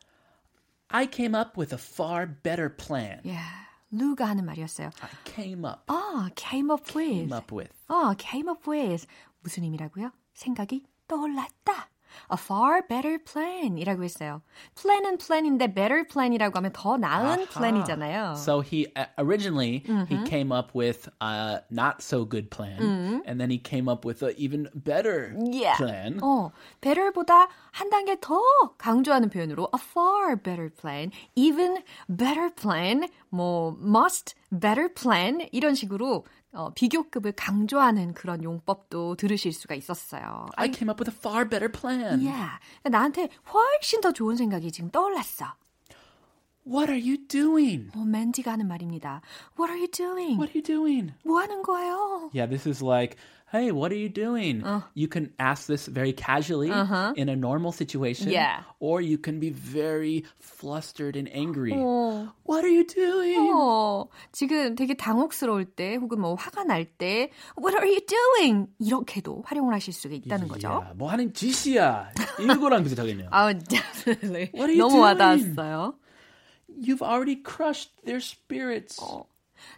I 0.89 1.09
came 1.11 1.35
up 1.37 1.53
with 1.57 1.73
a 1.73 1.79
far 1.81 2.27
better 2.43 2.69
plan. 2.69 3.21
예, 3.27 3.39
루가 3.97 4.27
하는 4.27 4.45
말이었어요. 4.45 4.91
I 5.01 5.11
came 5.25 5.65
up. 5.65 5.81
아, 5.87 6.29
came 6.37 6.71
up 6.71 6.83
with. 6.99 7.15
Came 7.15 7.33
up 7.33 7.55
with. 7.55 7.73
어, 7.89 8.15
came 8.19 8.49
up 8.51 8.71
with. 8.71 9.07
무슨 9.41 9.63
의미라고요? 9.65 10.11
생각이 10.35 10.85
떠올랐다. 11.07 11.91
A 12.32 12.38
far 12.38 12.82
better 12.88 13.18
plan 13.24 13.78
이라고 13.78 14.04
했어요. 14.04 14.42
plan은 14.76 15.18
plan인데 15.18 15.74
better 15.74 16.06
plan이라고 16.06 16.58
하면 16.58 16.72
더 16.74 16.98
나은 16.98 17.40
아하. 17.42 17.46
plan이잖아요. 17.50 18.34
So 18.36 18.62
he 18.62 18.88
uh, 18.98 19.06
originally 19.18 19.84
he 20.08 20.18
came 20.26 20.52
up 20.52 20.76
with 20.76 21.08
a 21.22 21.62
not 21.72 22.02
so 22.02 22.26
good 22.28 22.50
plan, 22.52 23.22
and 23.26 23.40
then 23.40 23.50
he 23.50 23.58
came 23.58 23.88
up 23.90 24.06
with 24.06 24.22
an 24.22 24.34
even 24.38 24.70
better 24.76 25.34
Yeah. 25.50 25.78
plan. 25.78 26.20
어, 26.22 26.52
better보다 26.82 27.48
한 27.72 27.90
단계 27.90 28.20
더 28.20 28.40
강조하는 28.78 29.30
표현으로 29.30 29.70
a 29.74 29.80
far 29.80 30.36
better 30.36 30.70
plan, 30.70 31.12
even 31.36 31.82
better 32.10 32.50
plan, 32.54 33.08
뭐 33.30 33.76
must 33.80 34.36
better 34.52 34.88
plan 34.94 35.48
이런 35.52 35.74
식으로 35.74 36.26
어, 36.55 36.73
비교급을 36.73 37.33
강조하는 37.33 38.15
그런 38.15 38.43
용법도 38.45 39.17
들으실 39.17 39.53
수가 39.53 39.75
있었어요. 39.75 40.47
I 40.57 40.71
came 40.73 40.89
up 40.91 41.03
with 41.03 41.11
a 41.11 41.17
far 41.17 41.49
better 41.49 41.71
plan. 41.71 42.21
Yeah. 42.25 42.59
나한테 42.85 43.29
훨씬 43.53 44.01
더 44.01 44.13
좋은 44.13 44.37
생각이 44.37 44.71
지금 44.71 44.91
떠올랐어. 44.91 45.55
What 46.67 46.91
are 46.91 46.99
you 46.99 47.19
doing? 47.29 47.91
어, 47.95 48.05
맨디가 48.05 48.53
하는 48.53 48.67
말입니다. 48.69 49.21
What 49.59 49.71
are 49.71 49.79
you 49.79 49.91
doing? 49.91 50.39
What 50.39 50.53
are 50.53 50.55
you 50.55 50.63
doing? 50.63 51.13
뭐 51.23 51.41
하는 51.41 51.63
거예요? 51.63 52.31
Yeah, 52.33 52.49
this 52.49 52.67
is 52.67 52.83
like, 52.83 53.17
hey, 53.54 53.72
what 53.72 53.92
are 53.92 53.98
you 53.98 54.10
doing? 54.10 54.64
Uh. 54.64 54.82
You 54.94 55.08
can 55.08 55.34
ask 55.40 55.66
this 55.66 55.88
very 55.88 56.14
casually 56.14 56.70
in 56.70 57.30
a 57.30 57.36
normal 57.36 57.72
situation, 57.72 58.28
Uh-huh. 58.28 58.38
Yeah. 58.38 58.62
or 58.80 59.02
you 59.02 59.18
can 59.18 59.40
be 59.40 59.50
very 59.50 60.24
flustered 60.38 61.16
and 61.18 61.28
angry. 61.34 61.74
어. 61.74 62.30
What 62.46 62.64
are 62.64 62.70
you 62.70 62.86
doing? 62.86 63.40
어, 63.52 64.08
지금 64.32 64.76
되게 64.76 64.94
당혹스러울 64.94 65.66
때 65.66 65.96
혹은 65.96 66.22
뭐 66.22 66.36
화가 66.36 66.64
날 66.66 66.86
때 66.86 67.32
What 67.58 67.76
are 67.76 67.88
you 67.90 68.02
doing? 68.06 68.68
이렇게도 68.80 69.42
활용을 69.46 69.74
하실 69.74 69.94
수가 69.94 70.14
있다는 70.14 70.48
거죠. 70.48 70.70
Yeah, 70.70 70.94
뭐 70.96 71.10
하는 71.10 71.34
짓이야? 71.34 72.12
이거랑 72.40 72.84
비슷하겠네요. 72.84 73.30
아, 73.32 73.52
definitely. 73.54 74.52
What 74.54 74.70
are 74.70 74.74
you 74.74 74.86
너무 74.86 75.02
doing? 75.02 75.56
와닿았어요. 75.58 75.96
You've 76.70 77.02
already 77.02 77.36
crushed 77.42 77.90
their 78.06 78.22
spirits. 78.22 79.02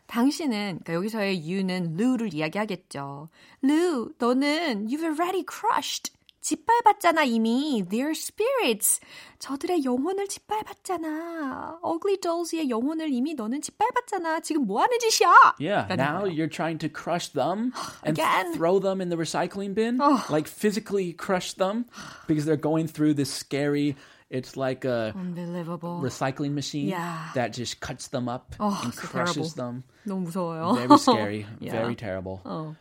당신은 0.07 0.81
그러니까 0.85 0.95
여기서의 0.95 1.43
you는 1.45 1.97
Lou를 1.97 2.33
이야기하겠죠. 2.35 3.29
Lou, 3.63 4.13
너는 4.19 4.87
you've 4.89 5.03
already 5.05 5.45
crushed. 5.45 6.13
짓밟았잖아 6.41 7.25
이미 7.25 7.85
their 7.91 8.13
spirits. 8.13 9.01
저들의 9.41 9.83
영혼을 9.85 10.29
짓밟았잖아. 10.29 11.81
Ugly 11.85 12.19
Dolls의 12.21 12.71
영혼을 12.71 13.13
이미 13.13 13.35
너는 13.35 13.61
짓밟았잖아. 13.61 14.41
지금 14.41 14.65
뭐 14.67 14.81
하는 14.83 14.97
짓이야? 15.01 15.57
Yeah, 15.59 15.89
now 15.95 16.23
거예요. 16.23 16.37
you're 16.37 16.49
trying 16.49 16.79
to 16.79 16.89
crush 16.89 17.33
them 17.33 17.73
and 18.05 18.17
Again. 18.21 18.55
throw 18.55 18.79
them 18.79 19.01
in 19.01 19.09
the 19.09 19.17
recycling 19.17 19.75
bin, 19.75 19.99
like 20.31 20.47
physically 20.49 21.13
crush 21.13 21.55
them 21.55 21.87
because 22.29 22.45
they're 22.47 22.57
going 22.57 22.87
through 22.87 23.15
this 23.15 23.33
scary. 23.33 23.97
It's 24.30 24.56
like 24.56 24.86
a 24.86 25.12
Unbelievable. 25.14 26.00
recycling 26.02 26.54
machine 26.54 26.88
Yeah. 26.88 27.32
that 27.36 27.52
just 27.52 27.82
cuts 27.82 28.08
them 28.08 28.30
up 28.30 28.56
Oh, 28.62 28.80
and 28.84 28.94
so 28.94 29.02
crushes 29.08 29.54
terrible. 29.54 29.84
them. 29.84 29.84
너무 30.08 30.24
무서워요. 30.32 30.76
Very 30.76 30.98
scary, 30.98 31.46
Yeah. 31.60 31.72
very 31.74 31.96
terrible. 31.96 32.40
어. 32.46 32.76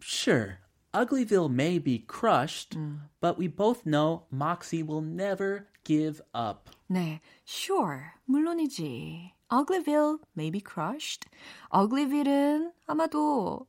Sure, 0.00 0.58
Uglyville 0.92 1.50
may 1.50 1.78
be 1.78 1.98
crushed, 2.00 2.76
but 3.20 3.38
we 3.38 3.46
both 3.46 3.84
know 3.86 4.24
Moxie 4.32 4.82
will 4.82 5.02
never 5.02 5.68
give 5.84 6.20
up. 6.34 6.70
네, 6.90 7.20
sure, 7.44 8.14
물론이지. 8.28 9.32
Uglyville 9.50 10.18
may 10.34 10.50
be 10.50 10.60
crushed. 10.60 11.28
Uglyville은 11.72 12.72
아마도 12.88 13.66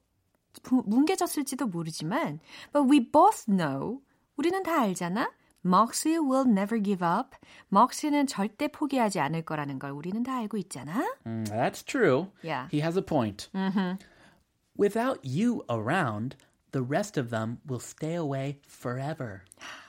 부- 0.63 0.83
뭉개졌을지도 0.87 1.67
모르지만, 1.67 2.39
but 2.71 2.87
we 2.89 2.99
both 2.99 3.45
know. 3.45 4.01
우리는 4.37 4.63
다 4.63 4.81
알잖아. 4.81 5.29
Moxie 5.65 6.17
will 6.17 6.45
never 6.45 6.81
give 6.81 7.03
up. 7.03 7.35
Moxie는 7.71 8.25
절대 8.27 8.67
포기하지 8.67 9.19
않을 9.19 9.43
거라는 9.43 9.77
걸 9.79 9.91
우리는 9.91 10.23
다 10.23 10.37
알고 10.37 10.57
있잖아. 10.57 11.05
Mm, 11.25 11.45
that's 11.45 11.83
true. 11.85 12.27
Yeah. 12.41 12.67
He 12.71 12.81
has 12.81 12.97
a 12.97 13.03
point. 13.03 13.49
Without 14.75 15.19
you 15.23 15.63
around, 15.69 16.35
the 16.71 16.81
rest 16.81 17.17
of 17.17 17.29
them 17.29 17.59
will 17.67 17.79
stay 17.79 18.15
away 18.15 18.57
forever. 18.65 19.43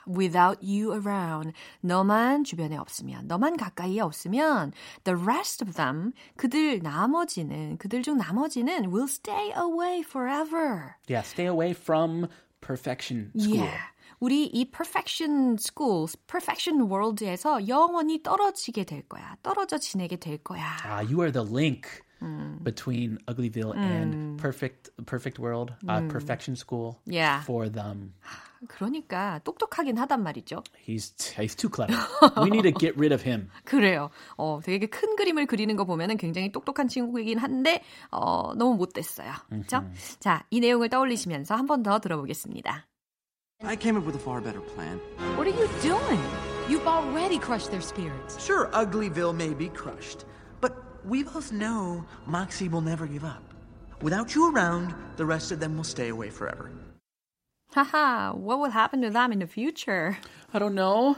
Without 0.05 0.59
you 0.61 0.93
around. 0.93 1.53
너만 1.81 2.43
주변에 2.43 2.77
없으면, 2.77 3.27
너만 3.27 3.57
가까이에 3.57 4.01
없으면, 4.01 4.73
the 5.05 5.17
rest 5.17 5.63
of 5.63 5.73
them, 5.73 6.11
그들 6.35 6.81
나머지는, 6.83 7.77
그들 7.77 8.03
중 8.03 8.17
나머지는 8.17 8.91
will 8.91 9.07
stay 9.07 9.51
away 9.57 10.01
forever. 10.01 10.97
Yeah, 11.07 11.23
stay 11.23 11.47
away 11.47 11.73
from 11.73 12.27
perfection 12.61 13.31
school. 13.39 13.63
Yeah. 13.63 13.89
우리 14.20 14.46
이 14.46 14.70
perfection 14.70 15.56
school, 15.60 16.06
perfection 16.26 16.90
world에서 16.90 17.68
영원히 17.68 18.22
떨어지게 18.22 18.84
될 18.84 19.02
거야. 19.08 19.36
떨어져 19.42 19.78
지내게 19.78 20.16
될 20.16 20.38
거야. 20.38 20.76
Ah, 20.84 21.02
you 21.06 21.20
are 21.22 21.30
the 21.32 21.46
link 21.48 21.86
between 22.64 23.16
Uglyville 23.28 23.76
and 23.76 24.42
perfect 24.42 24.90
perfect 25.06 25.38
world, 25.38 25.72
uh, 25.88 26.02
perfection 26.10 26.56
school 26.56 26.96
Yeah. 27.06 27.42
for 27.44 27.70
them. 27.70 28.12
그러니까 28.66 29.38
똑똑하긴 29.44 29.96
하단 29.98 30.20
말이죠. 30.24 30.64
He's 30.84 31.14
he's 31.38 31.54
too 31.54 31.70
clever. 31.72 31.94
we 32.42 32.50
need 32.50 32.64
to 32.64 32.72
get 32.76 32.98
rid 32.98 33.14
of 33.14 33.22
him. 33.22 33.48
그래요. 33.64 34.10
어, 34.36 34.58
되게 34.64 34.86
큰 34.86 35.14
그림을 35.14 35.46
그리는 35.46 35.76
거 35.76 35.84
보면은 35.84 36.16
굉장히 36.16 36.50
똑똑한 36.50 36.88
친구이긴 36.88 37.38
한데, 37.38 37.84
어, 38.10 38.52
너무 38.56 38.74
못됐어요. 38.76 39.30
그죠? 39.48 39.84
자, 40.18 40.44
이 40.50 40.58
내용을 40.58 40.88
떠올리시면서 40.88 41.54
한 41.54 41.66
번 41.68 41.84
더 41.84 42.00
들어보겠습니다. 42.00 42.84
I 43.64 43.74
came 43.74 43.96
up 43.96 44.04
with 44.04 44.14
a 44.14 44.18
far 44.20 44.40
better 44.40 44.60
plan. 44.60 44.98
What 45.36 45.46
are 45.46 45.50
you 45.50 45.68
doing? 45.82 46.22
You've 46.68 46.86
already 46.86 47.38
crushed 47.38 47.72
their 47.72 47.80
spirits. 47.80 48.42
Sure, 48.42 48.68
Uglyville 48.68 49.34
may 49.34 49.52
be 49.52 49.68
crushed, 49.68 50.24
but 50.60 50.76
we 51.04 51.24
both 51.24 51.50
know 51.50 52.04
Moxie 52.24 52.68
will 52.68 52.80
never 52.80 53.06
give 53.06 53.24
up. 53.24 53.42
Without 54.00 54.34
you 54.34 54.54
around, 54.54 54.94
the 55.16 55.26
rest 55.26 55.50
of 55.50 55.58
them 55.58 55.76
will 55.76 55.84
stay 55.84 56.08
away 56.08 56.30
forever. 56.30 56.70
하하, 57.74 58.32
what 58.34 58.58
will 58.58 58.70
happen 58.72 59.02
to 59.02 59.10
them 59.10 59.30
in 59.30 59.38
the 59.40 59.46
future? 59.46 60.16
I 60.54 60.58
don't 60.58 60.74
know. 60.74 61.14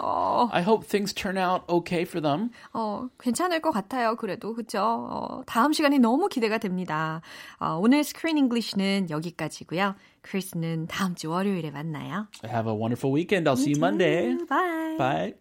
I 0.52 0.62
hope 0.62 0.84
things 0.84 1.12
turn 1.14 1.38
out 1.38 1.62
okay 1.68 2.02
for 2.02 2.20
them. 2.20 2.50
어, 2.74 3.08
괜찮을 3.20 3.60
것 3.60 3.70
같아요. 3.70 4.16
그래도 4.16 4.54
그죠? 4.54 4.80
어, 4.82 5.42
다음 5.46 5.72
시간이 5.72 6.00
너무 6.00 6.28
기대가 6.28 6.58
됩니다. 6.58 7.22
어, 7.60 7.78
오늘 7.80 8.02
스크린 8.02 8.36
잉글리시는 8.38 9.08
여기까지고요. 9.10 9.94
크리스는 10.22 10.86
다음 10.88 11.14
주 11.14 11.30
월요일에 11.30 11.70
만나요. 11.70 12.26
Have 12.44 12.68
a 12.70 12.76
wonderful 12.76 13.14
weekend. 13.14 13.48
I'll 13.48 13.56
see 13.56 13.72
you 13.72 13.78
Monday. 13.78 14.36
바이. 14.48 14.96
Bye. 14.98 15.34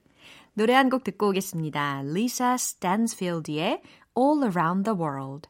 노래 0.54 0.74
한 0.74 0.90
곡 0.90 1.04
듣고 1.04 1.30
오겠습니다. 1.30 2.02
Lisa 2.06 2.54
Stansfield의 2.54 3.82
All 4.16 4.44
Around 4.44 4.84
the 4.84 4.98
World. 5.00 5.50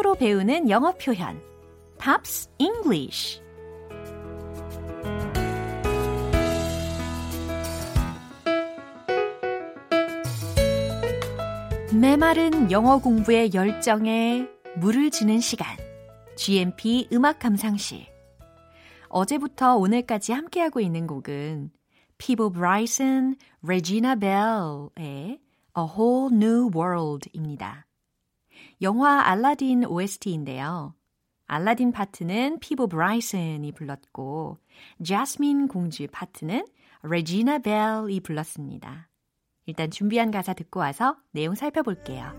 팝으로 0.00 0.14
배우는 0.14 0.70
영어 0.70 0.92
표현. 0.92 1.40
Pops 1.98 2.48
English. 2.58 3.40
메마른 11.92 12.70
영어 12.70 12.98
공부의 12.98 13.52
열정에 13.52 14.48
물을 14.76 15.10
주는 15.10 15.38
시간. 15.40 15.76
GMP 16.36 17.08
음악 17.12 17.38
감상실. 17.38 18.06
어제부터 19.08 19.76
오늘까지 19.76 20.32
함께하고 20.32 20.80
있는 20.80 21.06
곡은 21.06 21.70
피보 22.16 22.50
브라이슨, 22.50 23.36
레지나 23.62 24.14
벨의 24.16 24.90
A 24.98 25.38
Whole 25.76 26.34
New 26.34 26.70
World입니다. 26.74 27.89
영화 28.82 29.28
알라딘 29.28 29.84
OST인데요. 29.84 30.94
알라딘 31.46 31.92
파트는 31.92 32.60
피보 32.60 32.86
브라이슨이 32.86 33.72
불렀고, 33.72 34.58
자스민 35.04 35.68
공주 35.68 36.06
파트는 36.10 36.64
레지나 37.02 37.58
벨이 37.58 38.20
불렀습니다. 38.20 39.08
일단 39.66 39.90
준비한 39.90 40.30
가사 40.30 40.54
듣고 40.54 40.80
와서 40.80 41.16
내용 41.32 41.54
살펴볼게요. 41.54 42.32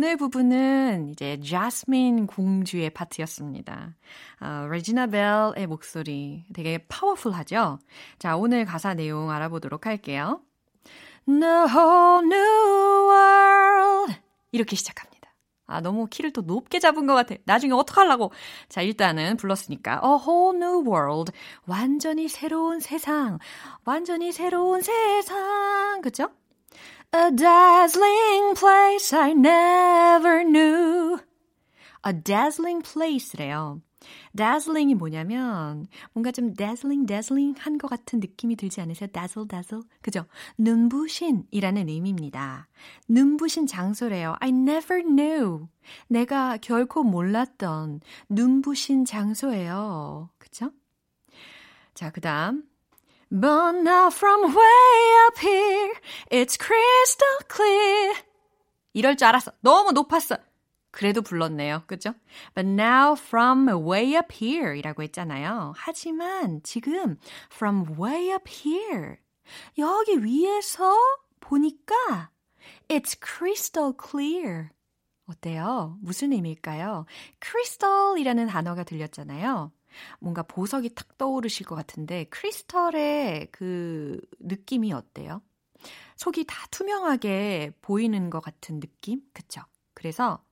오늘 0.00 0.16
부분은 0.16 1.10
이제 1.10 1.38
자스민 1.46 2.26
공주의 2.26 2.88
파트였습니다. 2.88 3.94
어, 4.40 4.66
레지나 4.70 5.08
벨의 5.08 5.66
목소리 5.66 6.46
되게 6.54 6.78
파워풀하죠? 6.88 7.78
자, 8.18 8.34
오늘 8.38 8.64
가사 8.64 8.94
내용 8.94 9.30
알아보도록 9.30 9.84
할게요. 9.84 10.40
The 11.26 11.44
whole 11.44 12.24
new 12.24 13.10
world. 13.10 14.14
이렇게 14.52 14.74
시작합니다. 14.74 15.34
아, 15.66 15.82
너무 15.82 16.06
키를 16.06 16.32
또 16.32 16.40
높게 16.40 16.78
잡은 16.78 17.06
것 17.06 17.12
같아. 17.12 17.34
나중에 17.44 17.74
어떡하려고. 17.74 18.32
자, 18.70 18.80
일단은 18.80 19.36
불렀으니까. 19.36 20.00
A 20.02 20.10
whole 20.26 20.56
new 20.56 20.82
world. 20.90 21.30
완전히 21.66 22.26
새로운 22.26 22.80
세상. 22.80 23.38
완전히 23.84 24.32
새로운 24.32 24.80
세상. 24.80 26.00
그죠? 26.00 26.30
A 27.12 27.30
dazzling 27.32 28.54
place 28.54 29.12
I 29.12 29.32
never 29.32 30.44
knew. 30.44 31.18
A 32.06 32.12
dazzling 32.12 32.82
place래요. 32.82 33.80
dazzling이 34.34 34.94
뭐냐면 34.94 35.86
뭔가 36.12 36.30
좀 36.30 36.54
dazzling 36.54 37.06
dazzling 37.06 37.58
한 37.60 37.78
것 37.78 37.88
같은 37.88 38.20
느낌이 38.20 38.54
들지 38.56 38.80
않으세요? 38.80 39.08
dazzle 39.12 39.48
dazzle 39.48 39.82
그죠? 40.00 40.24
눈부신이라는 40.56 41.88
의미입니다. 41.88 42.68
눈부신 43.08 43.66
장소래요. 43.66 44.36
I 44.38 44.50
never 44.50 45.02
knew. 45.02 45.66
내가 46.06 46.58
결코 46.58 47.02
몰랐던 47.02 48.00
눈부신 48.28 49.04
장소예요. 49.04 50.30
그죠? 50.38 50.70
자, 51.92 52.10
그 52.10 52.20
다음 52.20 52.62
But 53.30 53.76
now 53.82 54.10
from 54.10 54.54
way 54.54 55.26
up 55.26 55.38
here, 55.38 55.94
it's 56.30 56.56
crystal 56.56 57.38
clear. 57.48 58.14
이럴 58.92 59.16
줄 59.16 59.28
알았어. 59.28 59.52
너무 59.60 59.92
높았어. 59.92 60.36
그래도 60.90 61.22
불렀네요. 61.22 61.84
그죠? 61.86 62.14
But 62.54 62.68
now 62.68 63.12
from 63.12 63.68
way 63.68 64.16
up 64.16 64.34
here 64.34 64.76
이라고 64.76 65.02
했잖아요. 65.04 65.74
하지만 65.76 66.60
지금 66.64 67.16
from 67.52 67.96
way 67.98 68.32
up 68.32 68.50
here 68.50 69.18
여기 69.78 70.24
위에서 70.24 70.96
보니까 71.38 72.30
it's 72.88 73.16
crystal 73.20 73.92
clear. 73.94 74.70
어때요? 75.26 75.96
무슨 76.02 76.32
의미일까요? 76.32 77.06
crystal이라는 77.40 78.48
단어가 78.48 78.82
들렸잖아요. 78.82 79.70
뭔가 80.18 80.42
보석이 80.42 80.94
탁 80.94 81.16
떠오르실 81.18 81.66
것 81.66 81.74
같은데 81.74 82.24
크리스털의 82.24 83.48
그 83.52 84.20
느낌이 84.38 84.92
어때요? 84.92 85.42
속이 86.16 86.44
다 86.46 86.66
투명하게 86.70 87.72
보이는 87.80 88.30
것 88.30 88.40
같은 88.40 88.80
느낌? 88.80 89.22
그쵸? 89.32 89.62
그래서 89.94 90.42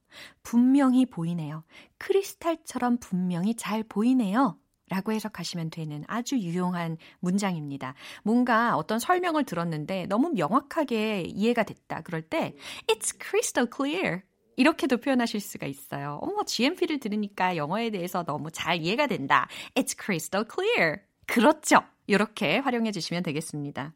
분명히 0.43 1.05
보이네요. 1.07 1.65
크리스탈처럼 1.99 2.99
분명히 2.99 3.55
잘 3.55 3.83
보이네요. 3.83 4.59
라고 4.91 5.13
해석하시면 5.13 5.69
되는 5.69 6.03
아주 6.07 6.39
유용한 6.39 6.97
문장입니다. 7.21 7.95
뭔가 8.25 8.75
어떤 8.75 8.99
설명을 8.99 9.45
들었는데 9.45 10.07
너무 10.07 10.31
명확하게 10.31 11.25
이해가 11.27 11.65
됐다. 11.65 12.01
그럴 12.01 12.23
때 12.23 12.55
It's 12.87 13.15
crystal 13.21 13.69
clear. 13.71 14.23
이렇게도 14.59 14.97
표현하실 14.97 15.41
수가 15.41 15.69
있어요. 15.69 16.19
어머, 16.21 16.43
GMP를 16.43 16.99
들으니까 16.99 17.57
영어에 17.57 17.91
대해서 17.91 18.25
너무 18.25 18.51
잘 18.51 18.83
이해가 18.83 19.07
된다. 19.07 19.49
It's 19.77 19.97
crystal 19.97 20.45
clear. 20.53 20.97
그렇죠. 21.27 21.79
이렇게 22.09 22.59
활용해 22.59 22.91
주시면 22.91 23.23
되겠습니다. 23.23 23.95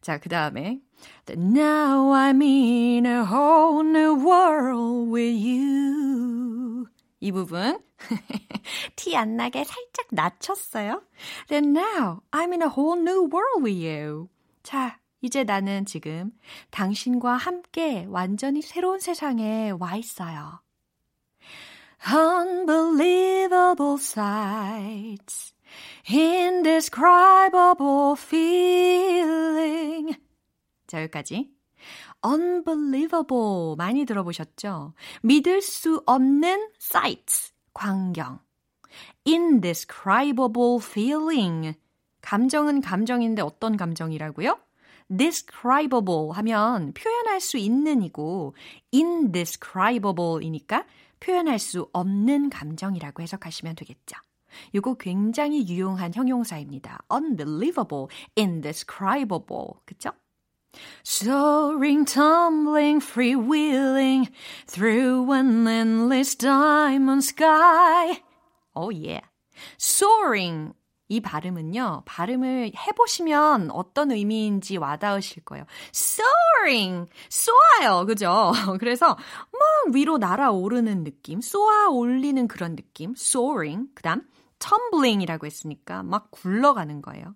자, 0.00 0.18
그 0.18 0.28
다음에 0.28 0.80
Now 1.30 2.12
I'm 2.12 2.42
in 2.42 3.06
a 3.06 3.22
whole 3.24 3.86
new 3.86 4.16
world 4.16 5.14
with 5.14 5.46
you. 5.46 6.86
이 7.20 7.30
부분 7.30 7.78
티 8.96 9.14
안 9.16 9.36
나게 9.36 9.62
살짝 9.62 10.08
낮췄어요. 10.10 11.02
Then 11.46 11.76
now 11.76 12.20
I'm 12.32 12.50
in 12.50 12.62
a 12.62 12.68
whole 12.68 13.00
new 13.00 13.28
world 13.32 13.62
with 13.62 13.86
you. 13.86 14.28
자, 14.64 14.98
이제 15.22 15.44
나는 15.44 15.86
지금 15.86 16.32
당신과 16.70 17.34
함께 17.34 18.04
완전히 18.08 18.60
새로운 18.60 18.98
세상에 18.98 19.70
와 19.70 19.96
있어요. 19.96 20.60
Unbelievable 22.12 23.94
sights, 23.94 25.54
indescribable 26.10 28.16
feeling. 28.18 30.16
자, 30.88 31.02
여기까지. 31.02 31.52
unbelievable 32.24 33.76
많이 33.76 34.04
들어보셨죠? 34.04 34.94
믿을 35.22 35.62
수 35.62 36.02
없는 36.06 36.70
sights, 36.80 37.52
광경. 37.72 38.40
indescribable 39.24 40.80
feeling. 40.82 41.78
감정은 42.20 42.80
감정인데 42.80 43.42
어떤 43.42 43.76
감정이라고요? 43.76 44.58
Describable 45.08 46.30
하면 46.32 46.92
표현할 46.92 47.40
수 47.40 47.56
있는이고 47.56 48.54
indescribable이니까 48.92 50.84
표현할 51.20 51.58
수 51.58 51.88
없는 51.92 52.50
감정이라고 52.50 53.22
해석하시면 53.22 53.76
되겠죠. 53.76 54.16
이거 54.72 54.94
굉장히 54.94 55.66
유용한 55.68 56.12
형용사입니다. 56.14 56.98
unbelievable, 57.10 58.08
indescribable. 58.36 59.74
그쵸? 59.84 60.10
Soaring, 61.04 62.04
tumbling, 62.06 63.00
freewheeling 63.00 64.30
through 64.66 65.30
an 65.32 65.66
endless 65.66 66.34
diamond 66.34 67.22
sky. 67.24 68.22
Oh 68.74 68.90
yeah. 68.90 69.20
Soaring 69.78 70.74
이 71.12 71.20
발음은요, 71.20 72.04
발음을 72.06 72.72
해보시면 72.74 73.70
어떤 73.70 74.12
의미인지 74.12 74.78
와닿으실 74.78 75.44
거예요. 75.44 75.66
soaring, 75.94 77.10
쏘아요. 77.28 78.06
그죠? 78.06 78.52
그래서 78.80 79.08
막 79.08 79.94
위로 79.94 80.16
날아오르는 80.16 81.04
느낌, 81.04 81.42
쏘아 81.42 81.88
올리는 81.90 82.48
그런 82.48 82.76
느낌, 82.76 83.12
soaring. 83.14 83.90
그 83.94 84.02
다음, 84.02 84.22
tumbling이라고 84.58 85.44
했으니까 85.44 86.02
막 86.02 86.30
굴러가는 86.30 87.02
거예요. 87.02 87.34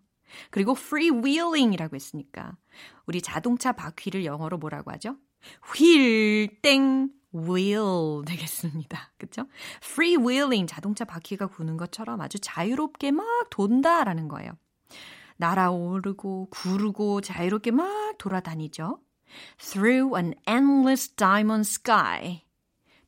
그리고 0.50 0.72
freewheeling이라고 0.72 1.96
했으니까 1.96 2.56
우리 3.06 3.20
자동차 3.20 3.72
바퀴를 3.72 4.24
영어로 4.24 4.56
뭐라고 4.56 4.90
하죠? 4.92 5.16
휠, 5.76 6.48
땡, 6.62 7.10
wheel 7.34 8.24
되겠습니다. 8.26 9.12
그쵸? 9.18 9.46
freewheeling, 9.82 10.66
자동차 10.66 11.04
바퀴가 11.04 11.48
구는 11.48 11.76
것처럼 11.76 12.20
아주 12.20 12.38
자유롭게 12.38 13.10
막 13.10 13.26
돈다라는 13.50 14.28
거예요. 14.28 14.52
날아오르고 15.36 16.48
구르고 16.50 17.20
자유롭게 17.20 17.70
막 17.70 18.16
돌아다니죠. 18.18 19.00
Through 19.58 20.16
an 20.16 20.34
endless 20.48 21.14
diamond 21.14 21.68
sky. 21.68 22.44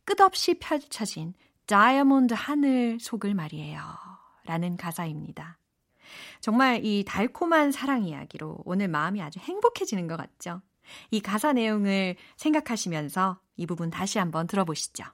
끝없이 0.05 0.59
펼쳐진 0.59 1.35
다이아몬드 1.67 2.35
하늘 2.35 2.99
속을 2.99 3.35
말이에요. 3.35 3.81
라는 4.45 4.77
가사입니다. 4.77 5.59
정말 6.41 6.85
이 6.85 7.05
달콤한 7.07 7.73
사랑 7.73 8.05
이야기로 8.05 8.63
오늘 8.65 8.89
마음이 8.89 9.21
아주 9.21 9.39
행복해지는 9.41 10.07
것 10.07 10.17
같죠? 10.17 10.63
이 11.11 11.21
가사 11.21 11.53
내용을 11.53 12.17
생각하시면서 12.37 13.41
이 13.57 13.67
부분 13.67 13.91
다시 13.91 14.19
한번 14.19 14.47
들어보시죠. 14.47 15.05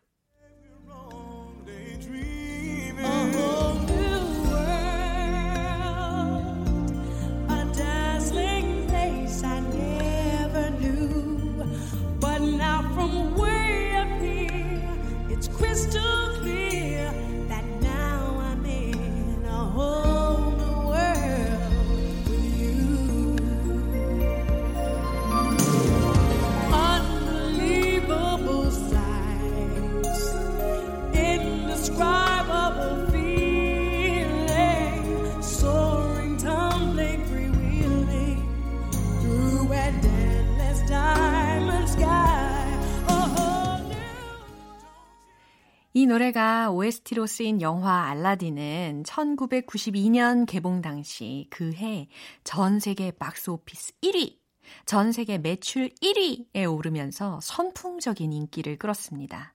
노래가 46.24 46.70
OST로 46.70 47.26
쓰인 47.26 47.60
영화 47.60 48.08
알라딘은 48.08 49.02
1992년 49.04 50.46
개봉 50.46 50.80
당시 50.80 51.46
그 51.50 51.72
해 51.74 52.08
전 52.44 52.80
세계 52.80 53.10
박스 53.10 53.50
오피스 53.50 53.92
1위, 54.00 54.38
전 54.87 55.12
세계 55.12 55.37
매출 55.37 55.90
1위에 55.90 56.72
오르면서 56.72 57.40
선풍적인 57.42 58.32
인기를 58.32 58.78
끌었습니다. 58.78 59.54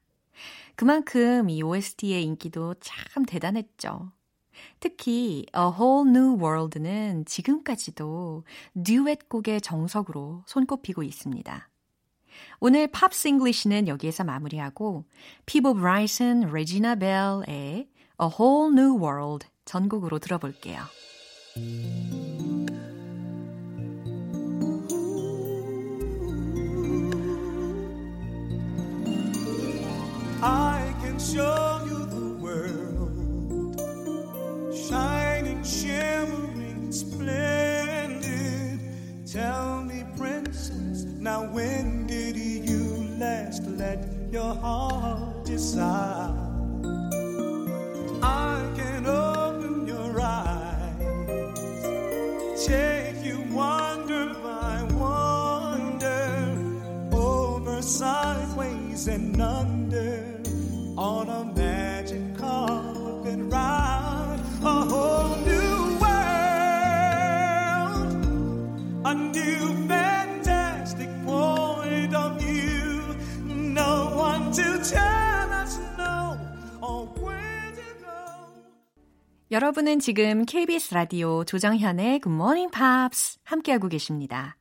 그만큼 0.76 1.50
이 1.50 1.64
OST의 1.64 2.24
인기도 2.24 2.76
참 2.76 3.26
대단했죠. 3.26 4.12
특히 4.80 5.46
A 5.56 5.64
Whole 5.80 6.10
New 6.10 6.38
World는 6.40 7.26
지금까지도 7.26 8.44
듀엣곡의 8.84 9.62
정석으로 9.62 10.44
손꼽히고 10.46 11.02
있습니다. 11.02 11.70
오늘 12.60 12.88
팝스 12.88 13.28
잉글리시는 13.28 13.88
여기에서 13.88 14.24
마무리하고 14.24 15.06
피보 15.46 15.74
브라이슨, 15.74 16.52
레지나 16.52 16.96
벨의 16.96 17.44
A 17.50 17.88
Whole 18.22 18.74
New 18.74 19.02
World 19.02 19.48
전곡으로 19.66 20.20
들어볼게요. 20.20 20.82
Let 43.80 44.06
your 44.30 44.54
heart 44.56 45.46
decide? 45.46 46.36
I 48.22 48.70
can 48.76 49.06
open 49.08 49.88
your 49.88 50.20
eyes, 50.20 51.00
take 52.68 53.24
you 53.24 53.40
wonder 53.50 54.34
by 54.44 54.84
wonder, 55.06 56.58
over, 57.14 57.82
sideways, 57.82 59.08
and 59.08 59.42
under. 59.42 59.89
여러분은 79.52 79.98
지금 79.98 80.46
KBS 80.46 80.94
라디오 80.94 81.44
조정현의 81.44 82.20
Good 82.22 82.36
Morning 82.36 82.72
Pops 82.72 83.40
함께하고 83.44 83.88
계십니다. 83.88 84.58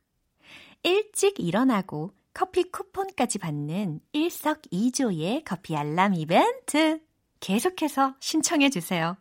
일찍 0.81 1.39
일어나고 1.39 2.15
커피 2.33 2.63
쿠폰까지 2.71 3.37
받는 3.37 3.99
일석이조의 4.13 5.43
커피 5.45 5.75
알람 5.75 6.15
이벤트 6.15 7.01
계속해서 7.39 8.15
신청해 8.19 8.71
주세요. 8.71 9.15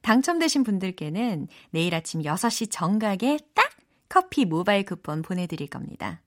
당첨되신 0.00 0.64
분들께는 0.64 1.48
내일 1.68 1.94
아침 1.94 2.22
6시 2.22 2.70
정각에 2.70 3.38
딱 3.52 3.72
커피 4.08 4.46
모바일 4.46 4.86
쿠폰 4.86 5.20
보내드릴 5.20 5.68
겁니다. 5.68 6.22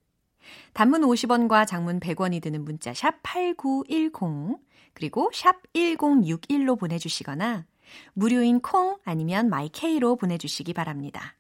단문 0.73 1.01
50원과 1.01 1.65
장문 1.65 1.99
100원이 1.99 2.43
드는 2.43 2.63
문자 2.63 2.93
샵 2.93 3.23
8910 3.23 4.59
그리고 4.93 5.31
샵 5.33 5.55
1061로 5.73 6.77
보내주시거나 6.77 7.65
무료인 8.13 8.59
콩 8.59 8.97
아니면 9.03 9.49
마이케이로 9.49 10.15
보내주시기 10.15 10.73
바랍니다. 10.73 11.35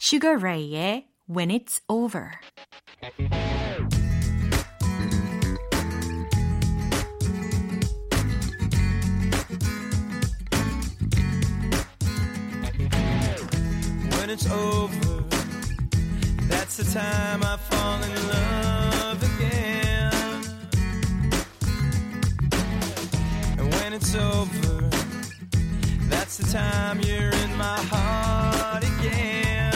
Sugar 0.00 0.42
Ray의 0.42 1.06
When 1.28 1.50
It's 1.50 1.82
Over 1.88 2.30
it's 14.30 14.50
over. 14.50 15.24
That's 16.48 16.76
the 16.76 16.84
time 16.84 17.42
I 17.42 17.56
fall 17.56 18.02
in 18.02 18.28
love 18.28 19.22
again. 19.34 20.12
And 23.58 23.74
when 23.74 23.92
it's 23.92 24.14
over, 24.14 24.89
that's 26.30 26.52
the 26.52 26.58
time 26.58 27.00
you're 27.00 27.32
in 27.32 27.56
my 27.56 27.76
heart 27.90 28.84
again. 28.84 29.74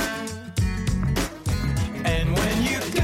And 2.05 2.33
when 2.37 2.63
you 2.63 2.79
go, 2.93 3.04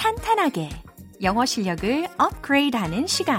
탄탄하게 0.00 0.70
영어 1.22 1.44
실력을 1.44 2.08
업그레이드하는 2.16 3.06
시간 3.06 3.38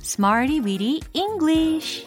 Smarty 0.00 0.58
Weedy 0.58 1.00
English 1.12 2.04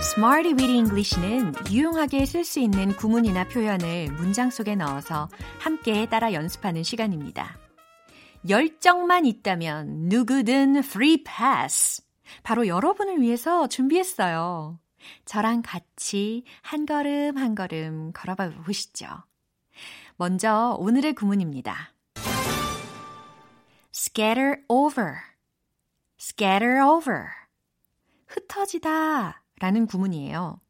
Smarty 0.00 0.52
Weedy 0.52 0.76
English는 0.76 1.54
유용하게 1.72 2.24
쓸 2.24 2.44
수 2.44 2.60
있는 2.60 2.94
구문이나 2.94 3.48
표현을 3.48 4.12
문장 4.12 4.50
속에 4.50 4.76
넣어서 4.76 5.28
함께 5.58 6.06
따라 6.06 6.32
연습하는 6.32 6.84
시간입니다. 6.84 7.58
열정만 8.48 9.26
있다면 9.26 10.04
누구든 10.08 10.76
free 10.76 11.24
pass. 11.24 12.00
바로 12.44 12.68
여러분을 12.68 13.20
위해서 13.20 13.66
준비했어요. 13.66 14.78
저랑 15.24 15.62
같이 15.64 16.44
한 16.62 16.86
걸음 16.86 17.36
한 17.36 17.54
걸음 17.54 18.12
걸어봐 18.12 18.50
보시죠. 18.64 19.06
먼저 20.16 20.76
오늘의 20.78 21.14
구문입니다. 21.14 21.94
scatter 23.94 24.62
over, 24.68 25.14
scatter 26.18 26.82
over. 26.82 27.24
흩어지다 28.26 29.42
라는 29.60 29.86
구문이에요. 29.86 30.60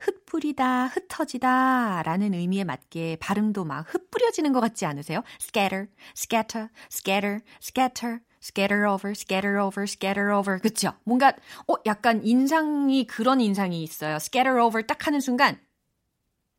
흩뿌리다, 0.00 0.86
흩어지다 0.88 2.02
라는 2.04 2.34
의미에 2.34 2.64
맞게 2.64 3.16
발음도 3.20 3.64
막 3.64 3.92
흩뿌려지는 3.92 4.52
것 4.52 4.60
같지 4.60 4.86
않으세요? 4.86 5.22
scatter, 5.40 5.88
scatter, 6.16 6.68
scatter, 6.90 7.40
scatter, 7.62 8.20
scatter 8.42 8.86
over, 8.86 9.12
scatter 9.12 9.58
over, 9.60 9.84
scatter 9.84 10.32
over. 10.32 10.60
그쵸? 10.60 10.92
뭔가, 11.04 11.32
어, 11.66 11.74
약간 11.86 12.24
인상이 12.24 13.06
그런 13.06 13.40
인상이 13.40 13.82
있어요. 13.82 14.16
scatter 14.16 14.60
over 14.60 14.86
딱 14.86 15.06
하는 15.06 15.20
순간, 15.20 15.60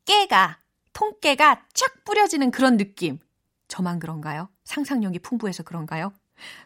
깨가, 0.06 0.60
통깨가 0.94 1.66
쫙 1.74 2.04
뿌려지는 2.04 2.52
그런 2.52 2.78
느낌. 2.78 3.20
저만 3.68 4.00
그런가요? 4.00 4.50
상상력이 4.64 5.20
풍부해서 5.20 5.64
그런가요? 5.64 6.12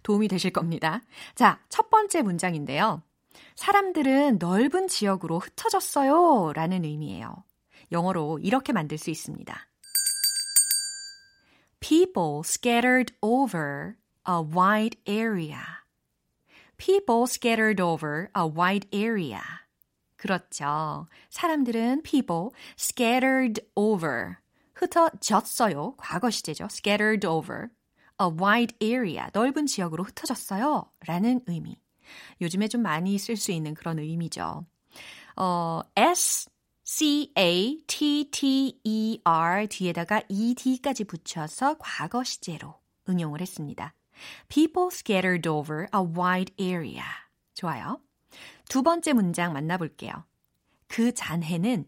도움이 0.03 0.27
되실 0.27 0.51
겁니다. 0.51 1.01
자, 1.35 1.59
첫 1.69 1.89
번째 1.89 2.21
문장인데요. 2.21 3.01
사람들은 3.55 4.37
넓은 4.39 4.87
지역으로 4.87 5.39
흩어졌어요. 5.39 6.53
라는 6.53 6.83
의미예요. 6.83 7.43
영어로 7.91 8.39
이렇게 8.39 8.73
만들 8.73 8.97
수 8.97 9.09
있습니다. 9.09 9.67
People 11.79 12.41
scattered 12.45 13.13
over 13.21 13.95
a 14.25 14.41
wide 14.41 14.97
area. 15.07 15.83
People 16.77 17.27
scattered 17.27 17.81
over 17.81 18.29
a 18.35 18.45
wide 18.45 18.87
area. 18.93 19.41
그렇죠. 20.17 21.07
사람들은 21.29 22.03
people 22.03 22.51
scattered 22.77 23.61
over. 23.75 24.37
흩어졌어요. 24.73 25.95
과거 25.97 26.29
시제죠. 26.29 26.65
scattered 26.65 27.25
over. 27.25 27.69
a 28.21 28.27
wide 28.27 28.75
area. 28.81 29.27
넓은 29.33 29.65
지역으로 29.65 30.03
흩어졌어요. 30.03 30.89
라는 31.05 31.41
의미. 31.47 31.79
요즘에 32.41 32.67
좀 32.67 32.81
많이 32.81 33.17
쓸 33.17 33.35
수 33.37 33.51
있는 33.51 33.73
그런 33.73 33.99
의미죠. 33.99 34.65
어, 35.35 35.81
S, 35.95 36.49
C, 36.83 37.31
A, 37.37 37.83
T, 37.87 38.29
T, 38.31 38.79
E, 38.83 39.19
R 39.23 39.67
뒤에다가 39.67 40.21
ED까지 40.29 41.05
붙여서 41.05 41.77
과거 41.79 42.23
시제로 42.23 42.75
응용을 43.09 43.41
했습니다. 43.41 43.93
People 44.49 44.89
scattered 44.91 45.47
over 45.47 45.87
a 45.93 46.01
wide 46.01 46.53
area. 46.59 47.03
좋아요. 47.53 47.99
두 48.69 48.83
번째 48.83 49.13
문장 49.13 49.53
만나볼게요. 49.53 50.25
그 50.87 51.13
잔해는 51.13 51.87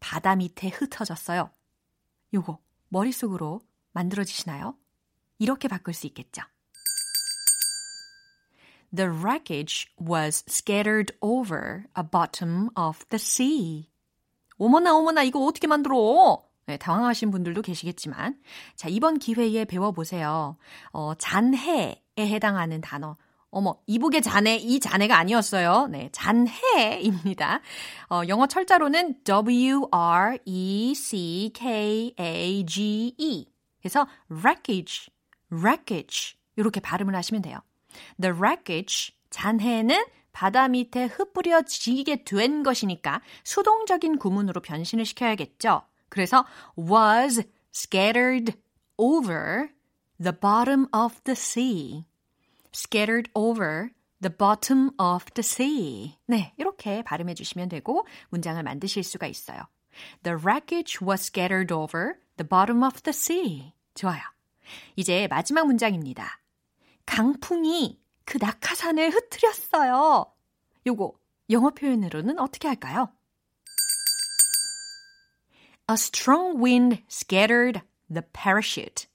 바다 0.00 0.36
밑에 0.36 0.68
흩어졌어요. 0.68 1.50
요거 2.34 2.58
머릿속으로 2.88 3.60
만들어지시나요? 3.92 4.76
이렇게 5.38 5.68
바꿀 5.68 5.94
수 5.94 6.06
있겠죠. 6.06 6.42
The 8.94 9.08
wreckage 9.08 9.88
was 9.98 10.44
scattered 10.48 11.16
over 11.20 11.86
a 11.96 12.02
bottom 12.02 12.68
of 12.76 13.04
the 13.08 13.18
sea. 13.18 13.88
어머나 14.58 14.94
어머나 14.94 15.22
이거 15.22 15.40
어떻게 15.44 15.66
만들어? 15.66 16.44
네, 16.66 16.76
당황하신 16.76 17.30
분들도 17.30 17.62
계시겠지만 17.62 18.38
자 18.76 18.88
이번 18.88 19.18
기회에 19.18 19.64
배워보세요. 19.64 20.56
어, 20.92 21.14
잔해에 21.18 21.96
해당하는 22.18 22.80
단어 22.80 23.16
어머, 23.54 23.76
이북의 23.86 24.22
잔해, 24.22 24.56
이 24.56 24.80
잔해가 24.80 25.18
아니었어요. 25.18 25.86
네, 25.90 26.08
잔해입니다. 26.12 27.60
어, 28.08 28.22
영어 28.26 28.46
철자로는 28.46 29.24
W-R-E-C-K-A-G-E. 29.24 30.42
그래서 33.82 34.06
wreckage, 34.30 35.12
wreckage. 35.50 36.38
이렇게 36.56 36.80
발음을 36.80 37.14
하시면 37.14 37.42
돼요. 37.42 37.58
The 38.22 38.34
wreckage, 38.34 39.14
잔해는 39.28 40.02
바다 40.32 40.68
밑에 40.68 41.04
흩뿌려지게 41.04 42.24
된 42.24 42.62
것이니까 42.62 43.20
수동적인 43.44 44.16
구문으로 44.16 44.62
변신을 44.62 45.04
시켜야겠죠. 45.04 45.82
그래서 46.12 46.44
was 46.76 47.42
scattered 47.72 48.54
over 48.98 49.70
the 50.20 50.38
bottom 50.38 50.86
of 50.94 51.18
the 51.24 51.34
sea. 51.34 52.04
scattered 52.70 53.30
over 53.34 53.90
the 54.20 54.34
bottom 54.36 54.90
of 55.00 55.24
the 55.32 55.42
sea. 55.42 56.18
네, 56.26 56.52
이렇게 56.58 57.02
발음해 57.02 57.32
주시면 57.32 57.70
되고 57.70 58.06
문장을 58.28 58.62
만드실 58.62 59.02
수가 59.02 59.26
있어요. 59.26 59.62
The 60.22 60.36
wreckage 60.36 60.98
was 61.02 61.22
scattered 61.22 61.72
over 61.72 62.18
the 62.36 62.46
bottom 62.46 62.82
of 62.82 63.00
the 63.00 63.14
sea. 63.14 63.72
좋아요. 63.94 64.20
이제 64.96 65.26
마지막 65.28 65.66
문장입니다. 65.66 66.40
강풍이 67.06 67.98
그 68.26 68.36
낙하산을 68.38 69.10
흩트렸어요. 69.10 70.26
요거 70.86 71.14
영어 71.48 71.70
표현으로는 71.70 72.38
어떻게 72.38 72.68
할까요? 72.68 73.10
A 75.90 75.94
strong 75.94 76.62
wind 76.62 77.02
scattered 77.08 77.82
the 78.08 78.22
parachute. 78.32 79.06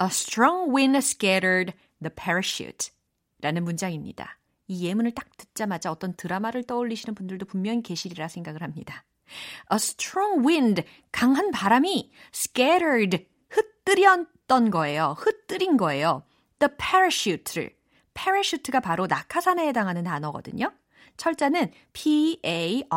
A 0.00 0.06
strong 0.06 0.72
wind 0.74 0.96
scattered 0.98 1.74
the 2.00 2.14
parachute. 2.14 2.92
라는 3.40 3.64
문장입니다. 3.64 4.38
이 4.68 4.86
예문을 4.86 5.12
딱 5.12 5.36
듣자마자 5.36 5.90
어떤 5.90 6.14
드라마를 6.14 6.64
떠올리시는 6.64 7.14
분들도 7.14 7.46
분명히 7.46 7.82
계시리라 7.82 8.28
생각을 8.28 8.62
합니다. 8.62 9.04
A 9.72 9.76
strong 9.76 10.46
wind, 10.46 10.84
강한 11.10 11.50
바람이 11.50 12.12
scattered, 12.32 13.26
흩뜨렸던 13.50 14.70
거예요. 14.70 15.16
흩뜨린 15.18 15.76
거예요. 15.76 16.22
The 16.58 16.70
parachute를. 16.78 17.74
parachute가 18.14 18.80
바로 18.80 19.06
낙하산에 19.06 19.66
해당하는 19.66 20.04
단어거든요. 20.04 20.72
철자는 21.16 21.72
P-A-R-A-C-H-U-T-E. 21.92 22.92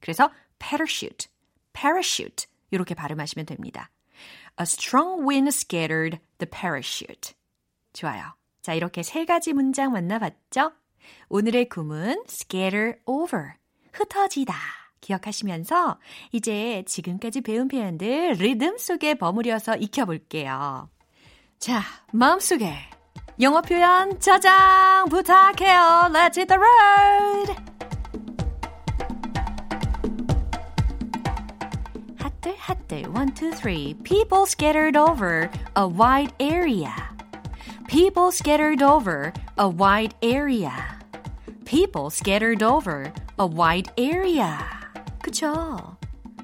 그래서 0.00 0.30
parachute, 0.58 1.28
parachute 1.72 2.46
이렇게 2.70 2.94
발음하시면 2.94 3.46
됩니다. 3.46 3.90
A 4.60 4.62
strong 4.62 5.22
wind 5.26 5.48
scattered 5.48 6.20
the 6.38 6.48
parachute. 6.50 7.34
좋아요. 7.92 8.34
자, 8.62 8.74
이렇게 8.74 9.02
세 9.02 9.24
가지 9.24 9.52
문장 9.52 9.92
만나봤죠? 9.92 10.72
오늘의 11.28 11.68
구문 11.68 12.24
scatter 12.28 12.94
over, 13.06 13.52
흩어지다. 13.92 14.54
기억하시면서 15.00 15.98
이제 16.32 16.82
지금까지 16.86 17.42
배운 17.42 17.68
표현들 17.68 18.32
리듬 18.38 18.78
속에 18.78 19.14
버무려서 19.14 19.76
익혀볼게요. 19.76 20.88
자, 21.58 21.82
마음속에 22.12 22.74
영어 23.39 23.61
표현 23.61 24.19
저장 24.19 25.07
부탁해요. 25.09 26.09
Let's 26.11 26.35
hit 26.35 26.47
the 26.47 26.59
road! 26.59 27.55
핫들 32.17 32.55
핫들 32.57 33.15
one 33.15 33.33
two 33.33 33.51
three 33.53 33.93
people 34.03 34.45
scattered 34.45 34.97
over 34.97 35.49
a 35.75 35.87
wide 35.87 36.33
area. 36.39 36.93
People 37.87 38.31
scattered 38.31 38.83
over 38.83 39.33
a 39.57 39.67
wide 39.67 40.13
area. 40.21 40.73
People 41.65 42.09
scattered 42.09 42.61
over 42.61 43.11
a 43.37 43.45
wide 43.47 43.89
area. 43.97 44.59
그쵸? 45.21 45.92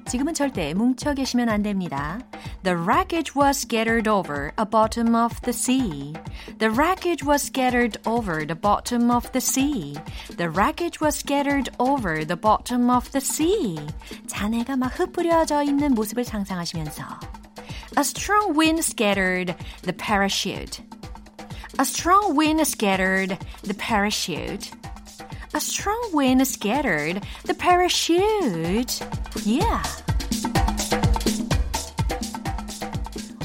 지금은 0.06 0.34
절대 0.34 0.72
뭉쳐 0.72 1.14
계시면 1.14 1.48
안 1.48 1.62
됩니다. 1.62 2.20
The 2.62 2.76
wreckage 2.76 3.34
was 3.34 3.58
scattered 3.58 4.08
over 4.08 4.52
a 4.56 4.64
bottom 4.64 5.16
of 5.16 5.40
the 5.42 5.52
sea. 5.52 6.14
The 6.58 6.70
wreckage 6.70 7.24
was 7.26 7.42
scattered 7.42 8.00
over 8.06 8.46
the 8.46 8.54
bottom 8.54 9.10
of 9.10 9.30
the 9.32 9.40
sea. 9.40 9.94
The 10.36 10.48
wreckage 10.48 11.00
was 11.02 11.18
scattered 11.18 11.70
over 11.78 12.24
the 12.24 12.38
bottom 12.38 12.88
of 12.88 13.10
the 13.10 13.20
sea. 13.20 13.78
잔해가 14.28 14.76
막 14.76 14.98
흩뿌려져 14.98 15.64
있는 15.64 15.94
모습을 15.94 16.24
상상하시면서 16.24 17.04
A 17.98 18.02
strong 18.02 18.56
wind 18.56 18.80
scattered 18.80 19.56
the 19.82 19.96
parachute. 19.96 20.82
A 21.78 21.84
strong 21.84 22.38
wind 22.38 22.60
scattered 22.62 23.38
the 23.62 23.74
parachute. 23.74 24.70
A 25.53 25.59
strong 25.59 25.99
wind 26.13 26.41
scattered 26.47 27.21
the 27.43 27.53
parachute. 27.53 29.03
Yeah. 29.43 29.81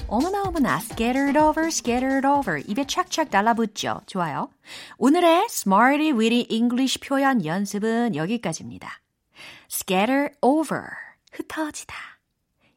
어머나 0.08 0.44
어머나 0.44 0.78
scattered 0.78 1.36
over, 1.36 1.66
scattered 1.66 2.24
over 2.24 2.62
입에 2.68 2.86
착착 2.86 3.30
달라붙죠. 3.30 4.02
좋아요. 4.06 4.50
오늘의 4.98 5.46
Smarty 5.50 6.12
Weedy 6.12 6.46
English 6.48 7.00
표현 7.00 7.44
연습은 7.44 8.14
여기까지입니다. 8.14 8.88
scatter 9.68 10.30
over, 10.42 10.82
흩어지다. 11.32 11.94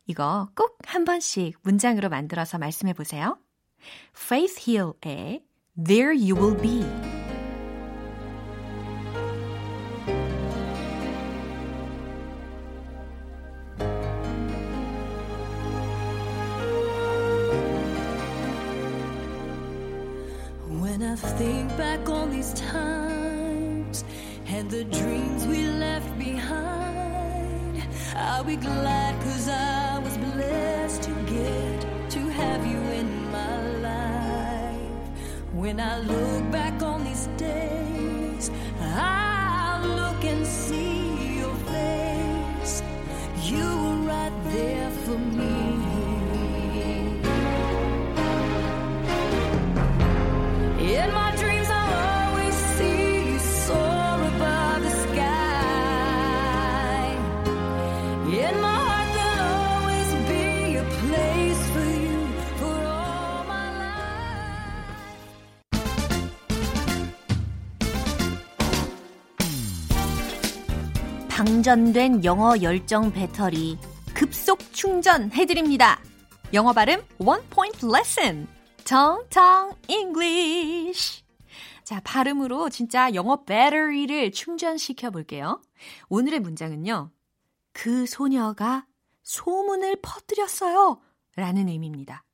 이거 0.07 0.49
꼭 0.55 0.79
한 0.87 1.05
번씩 1.05 1.59
문장으로 1.61 2.09
만들어서 2.09 2.57
말씀해 2.57 2.93
보세요. 2.93 3.37
Faith 4.15 4.59
Hill의 4.67 5.43
There 5.77 6.15
You 6.17 6.35
Will 6.35 6.59
Be 6.59 7.18
be 28.49 28.55
glad 28.55 29.13
cause 29.21 29.47
I 29.47 29.99
was 29.99 30.17
blessed 30.17 31.03
to 31.03 31.11
get 31.27 32.09
to 32.09 32.19
have 32.29 32.65
you 32.65 32.79
in 32.99 33.31
my 33.31 33.61
life. 33.77 35.07
When 35.53 35.79
I 35.79 35.99
look 35.99 36.51
back 36.51 36.81
on 36.81 37.03
these 37.03 37.27
days, 37.37 37.78
방전된 71.39 72.25
영어 72.25 72.61
열정 72.61 73.13
배터리 73.13 73.77
급속 74.13 74.59
충전해드립니다. 74.73 75.97
영어 76.51 76.73
발음 76.73 77.01
One 77.17 77.41
Point 77.49 77.85
Lesson. 77.85 78.45
정정 78.83 79.73
English. 79.87 81.23
자, 81.85 82.01
발음으로 82.03 82.69
진짜 82.69 83.13
영어 83.13 83.45
배터리를 83.45 84.33
충전시켜 84.33 85.11
볼게요. 85.11 85.61
오늘의 86.09 86.41
문장은요. 86.41 87.09
그 87.71 88.05
소녀가 88.05 88.85
소문을 89.23 90.01
퍼뜨렸어요. 90.01 90.99
라는 91.37 91.69
의미입니다. 91.69 92.25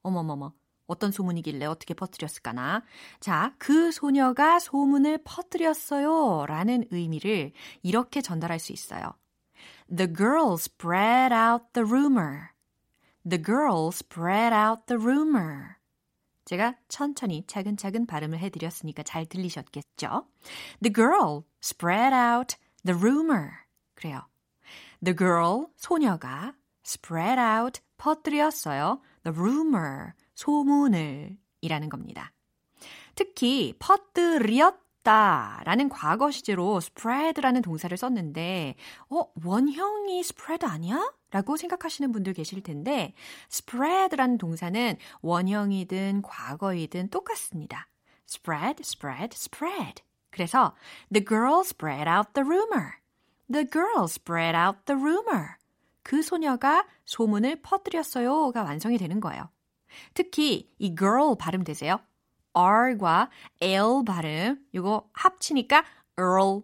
어머머머. 0.00 0.54
어떤 0.88 1.12
소문이길래 1.12 1.66
어떻게 1.66 1.94
퍼뜨렸을까나. 1.94 2.82
자, 3.20 3.54
그 3.58 3.92
소녀가 3.92 4.58
소문을 4.58 5.20
퍼뜨렸어요. 5.22 6.46
라는 6.46 6.84
의미를 6.90 7.52
이렇게 7.82 8.20
전달할 8.20 8.58
수 8.58 8.72
있어요. 8.72 9.12
The 9.94 10.12
girl 10.12 10.54
spread 10.54 11.32
out 11.32 11.66
the 11.74 11.88
rumor. 11.88 12.48
The 13.28 13.42
girl 13.42 13.88
spread 13.88 14.54
out 14.54 14.86
the 14.86 15.00
rumor. 15.00 15.76
제가 16.46 16.74
천천히 16.88 17.44
차근차근 17.46 18.06
발음을 18.06 18.38
해드렸으니까 18.38 19.02
잘 19.02 19.26
들리셨겠죠? 19.26 20.26
The 20.82 20.92
girl 20.92 21.44
spread 21.62 22.14
out 22.14 22.56
the 22.84 22.98
rumor. 22.98 23.50
그래요. 23.94 24.22
The 25.04 25.14
girl, 25.14 25.66
소녀가 25.76 26.54
spread 26.86 27.38
out, 27.38 27.80
퍼뜨렸어요. 27.98 29.00
The 29.24 29.38
rumor, 29.38 30.14
소문을 30.38 31.36
이라는 31.62 31.88
겁니다. 31.88 32.32
특히 33.16 33.74
퍼뜨렸다 33.80 35.62
라는 35.64 35.88
과거 35.88 36.30
시제로 36.30 36.76
spread라는 36.76 37.60
동사를 37.60 37.96
썼는데 37.96 38.76
어, 39.10 39.24
원형이 39.44 40.20
spread 40.20 40.64
아니야? 40.64 41.12
라고 41.32 41.56
생각하시는 41.56 42.12
분들 42.12 42.34
계실 42.34 42.62
텐데 42.62 43.14
spread라는 43.50 44.38
동사는 44.38 44.96
원형이든 45.22 46.22
과거이든 46.22 47.08
똑같습니다. 47.10 47.88
spread, 48.28 48.80
spread, 48.80 49.34
spread. 49.34 50.02
그래서 50.30 50.76
the 51.12 51.24
girl 51.24 51.62
spread 51.64 52.08
out 52.08 52.32
the 52.34 52.46
rumor. 52.46 52.92
The 53.50 53.68
girl 53.68 54.04
spread 54.04 54.56
out 54.56 54.78
the 54.86 55.00
rumor. 55.00 55.56
그 56.04 56.22
소녀가 56.22 56.86
소문을 57.06 57.60
퍼뜨렸어요가 57.62 58.62
완성이 58.62 58.98
되는 58.98 59.18
거예요. 59.18 59.50
특히 60.14 60.70
이 60.78 60.94
girl 60.94 61.36
발음 61.38 61.64
되세요? 61.64 62.00
R과 62.54 63.30
L 63.60 64.04
발음 64.04 64.58
이거 64.72 65.08
합치니까 65.12 65.84
earl, 66.18 66.62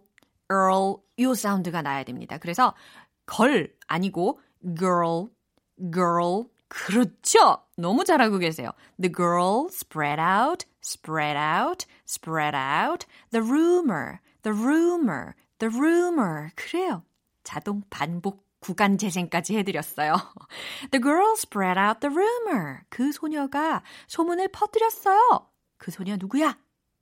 earl 0.51 0.97
요 1.19 1.33
사운드가 1.33 1.81
나야 1.81 2.03
됩니다. 2.03 2.37
그래서 2.37 2.73
걸 3.25 3.73
아니고 3.87 4.39
girl, 4.77 5.29
girl. 5.93 6.45
그렇죠. 6.67 7.63
너무 7.77 8.03
잘하고 8.03 8.37
계세요. 8.37 8.71
The 8.99 9.13
girl 9.13 9.67
spread 9.69 10.19
out, 10.19 10.65
spread 10.83 11.37
out, 11.37 11.85
spread 12.07 12.55
out. 12.55 13.05
The 13.31 13.43
rumor, 13.43 14.19
the 14.41 14.57
rumor, 14.57 15.33
the 15.59 15.73
rumor. 15.73 16.49
그래요. 16.55 17.03
자동 17.43 17.83
반복 17.89 18.44
구간 18.65 18.97
재생까지 18.97 19.55
해드렸어요. 19.57 20.13
The 20.89 20.99
girl 20.99 21.33
spread 21.37 21.79
out 21.79 21.99
the 21.99 22.11
rumor. 22.11 22.79
그 22.89 23.11
소녀가 23.11 23.83
소문을 24.07 24.47
퍼뜨렸어요. 24.47 25.47
그 25.77 25.91
소녀 25.91 26.17
누구야? 26.17 26.57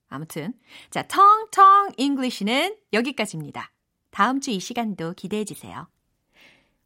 아무튼 0.09 0.53
자, 0.91 1.03
텅텅 1.07 1.91
English는 1.95 2.75
여기까지입니다. 2.91 3.71
다음 4.11 4.41
주 4.41 4.51
이 4.51 4.59
시간도 4.59 5.13
기대해 5.13 5.45
주세요. 5.45 5.87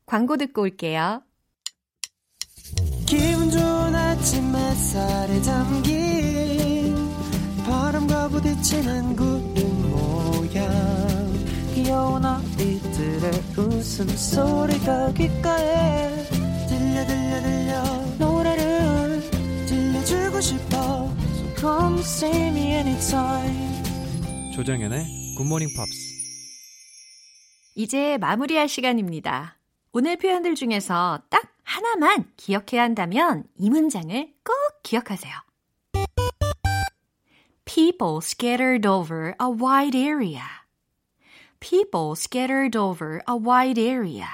광고 0.05 0.38
듣고 0.38 0.61
올게요. 0.61 1.23
기분 3.07 3.49
좋은 3.49 3.95
아침 3.95 4.55
햇살에 4.55 5.41
담긴 5.41 6.95
바람과 7.65 8.30
부딪히는 8.30 9.15
구름 9.15 9.91
모양 9.91 11.28
귀여운 11.73 12.23
아이들의 12.23 13.32
웃음소리가 13.78 15.13
귓가에 15.13 16.23
들려 16.67 17.05
들려 17.05 17.41
들려 17.41 17.84
노래를 18.17 19.21
들려주고 19.67 20.41
싶어 20.41 20.78
So 21.36 21.55
come 21.55 21.99
see 21.99 22.47
me 22.47 22.73
anytime 22.73 23.84
조정연의 24.55 25.05
굿모닝 25.38 25.69
팝스 25.75 26.17
이제 27.75 28.17
마무리할 28.17 28.67
시간입니다. 28.67 29.57
오늘 29.93 30.17
표현들 30.17 30.55
중에서 30.55 31.21
딱 31.30 31.43
하나만 31.63 32.25
기억해야 32.36 32.82
한다면 32.82 33.43
이 33.55 33.69
문장을 33.69 34.09
꼭 34.43 34.53
기억하세요. 34.82 35.32
People 37.65 38.17
scattered 38.23 38.88
over 38.88 39.36
a 39.39 39.47
wide 39.47 39.95
area. 39.95 40.56
People 41.59 42.11
scattered 42.15 42.77
over 42.77 43.21
a 43.29 43.35
wide 43.35 43.81
area. 43.81 44.27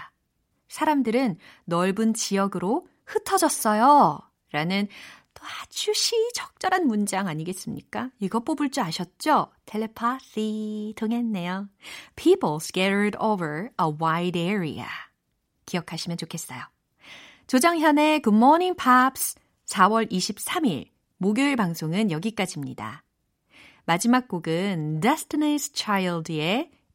사람들은 0.67 1.37
넓은 1.65 2.13
지역으로 2.13 2.87
흩어졌어요. 3.05 4.19
라는 4.51 4.87
또 5.33 5.43
아주 5.61 5.93
시적절한 5.93 6.87
문장 6.87 7.27
아니겠습니까? 7.27 8.09
이거 8.19 8.39
뽑을 8.39 8.69
줄 8.69 8.83
아셨죠? 8.83 9.51
텔레파시 9.65 10.93
통했네요. 10.95 11.69
People 12.15 12.57
scattered 12.57 13.17
over 13.19 13.69
a 13.81 13.87
wide 14.01 14.39
area. 14.39 14.85
기억하시면 15.65 16.17
좋겠어요. 16.17 16.61
조정현의 17.47 18.21
Good 18.21 18.35
Morning 18.35 18.75
Pops 18.77 19.35
4월 19.65 20.09
23일 20.11 20.89
목요일 21.17 21.55
방송은 21.55 22.11
여기까지입니다. 22.11 23.03
마지막 23.85 24.27
곡은 24.27 25.01
Destiny's 25.01 25.75
Child의 25.75 26.71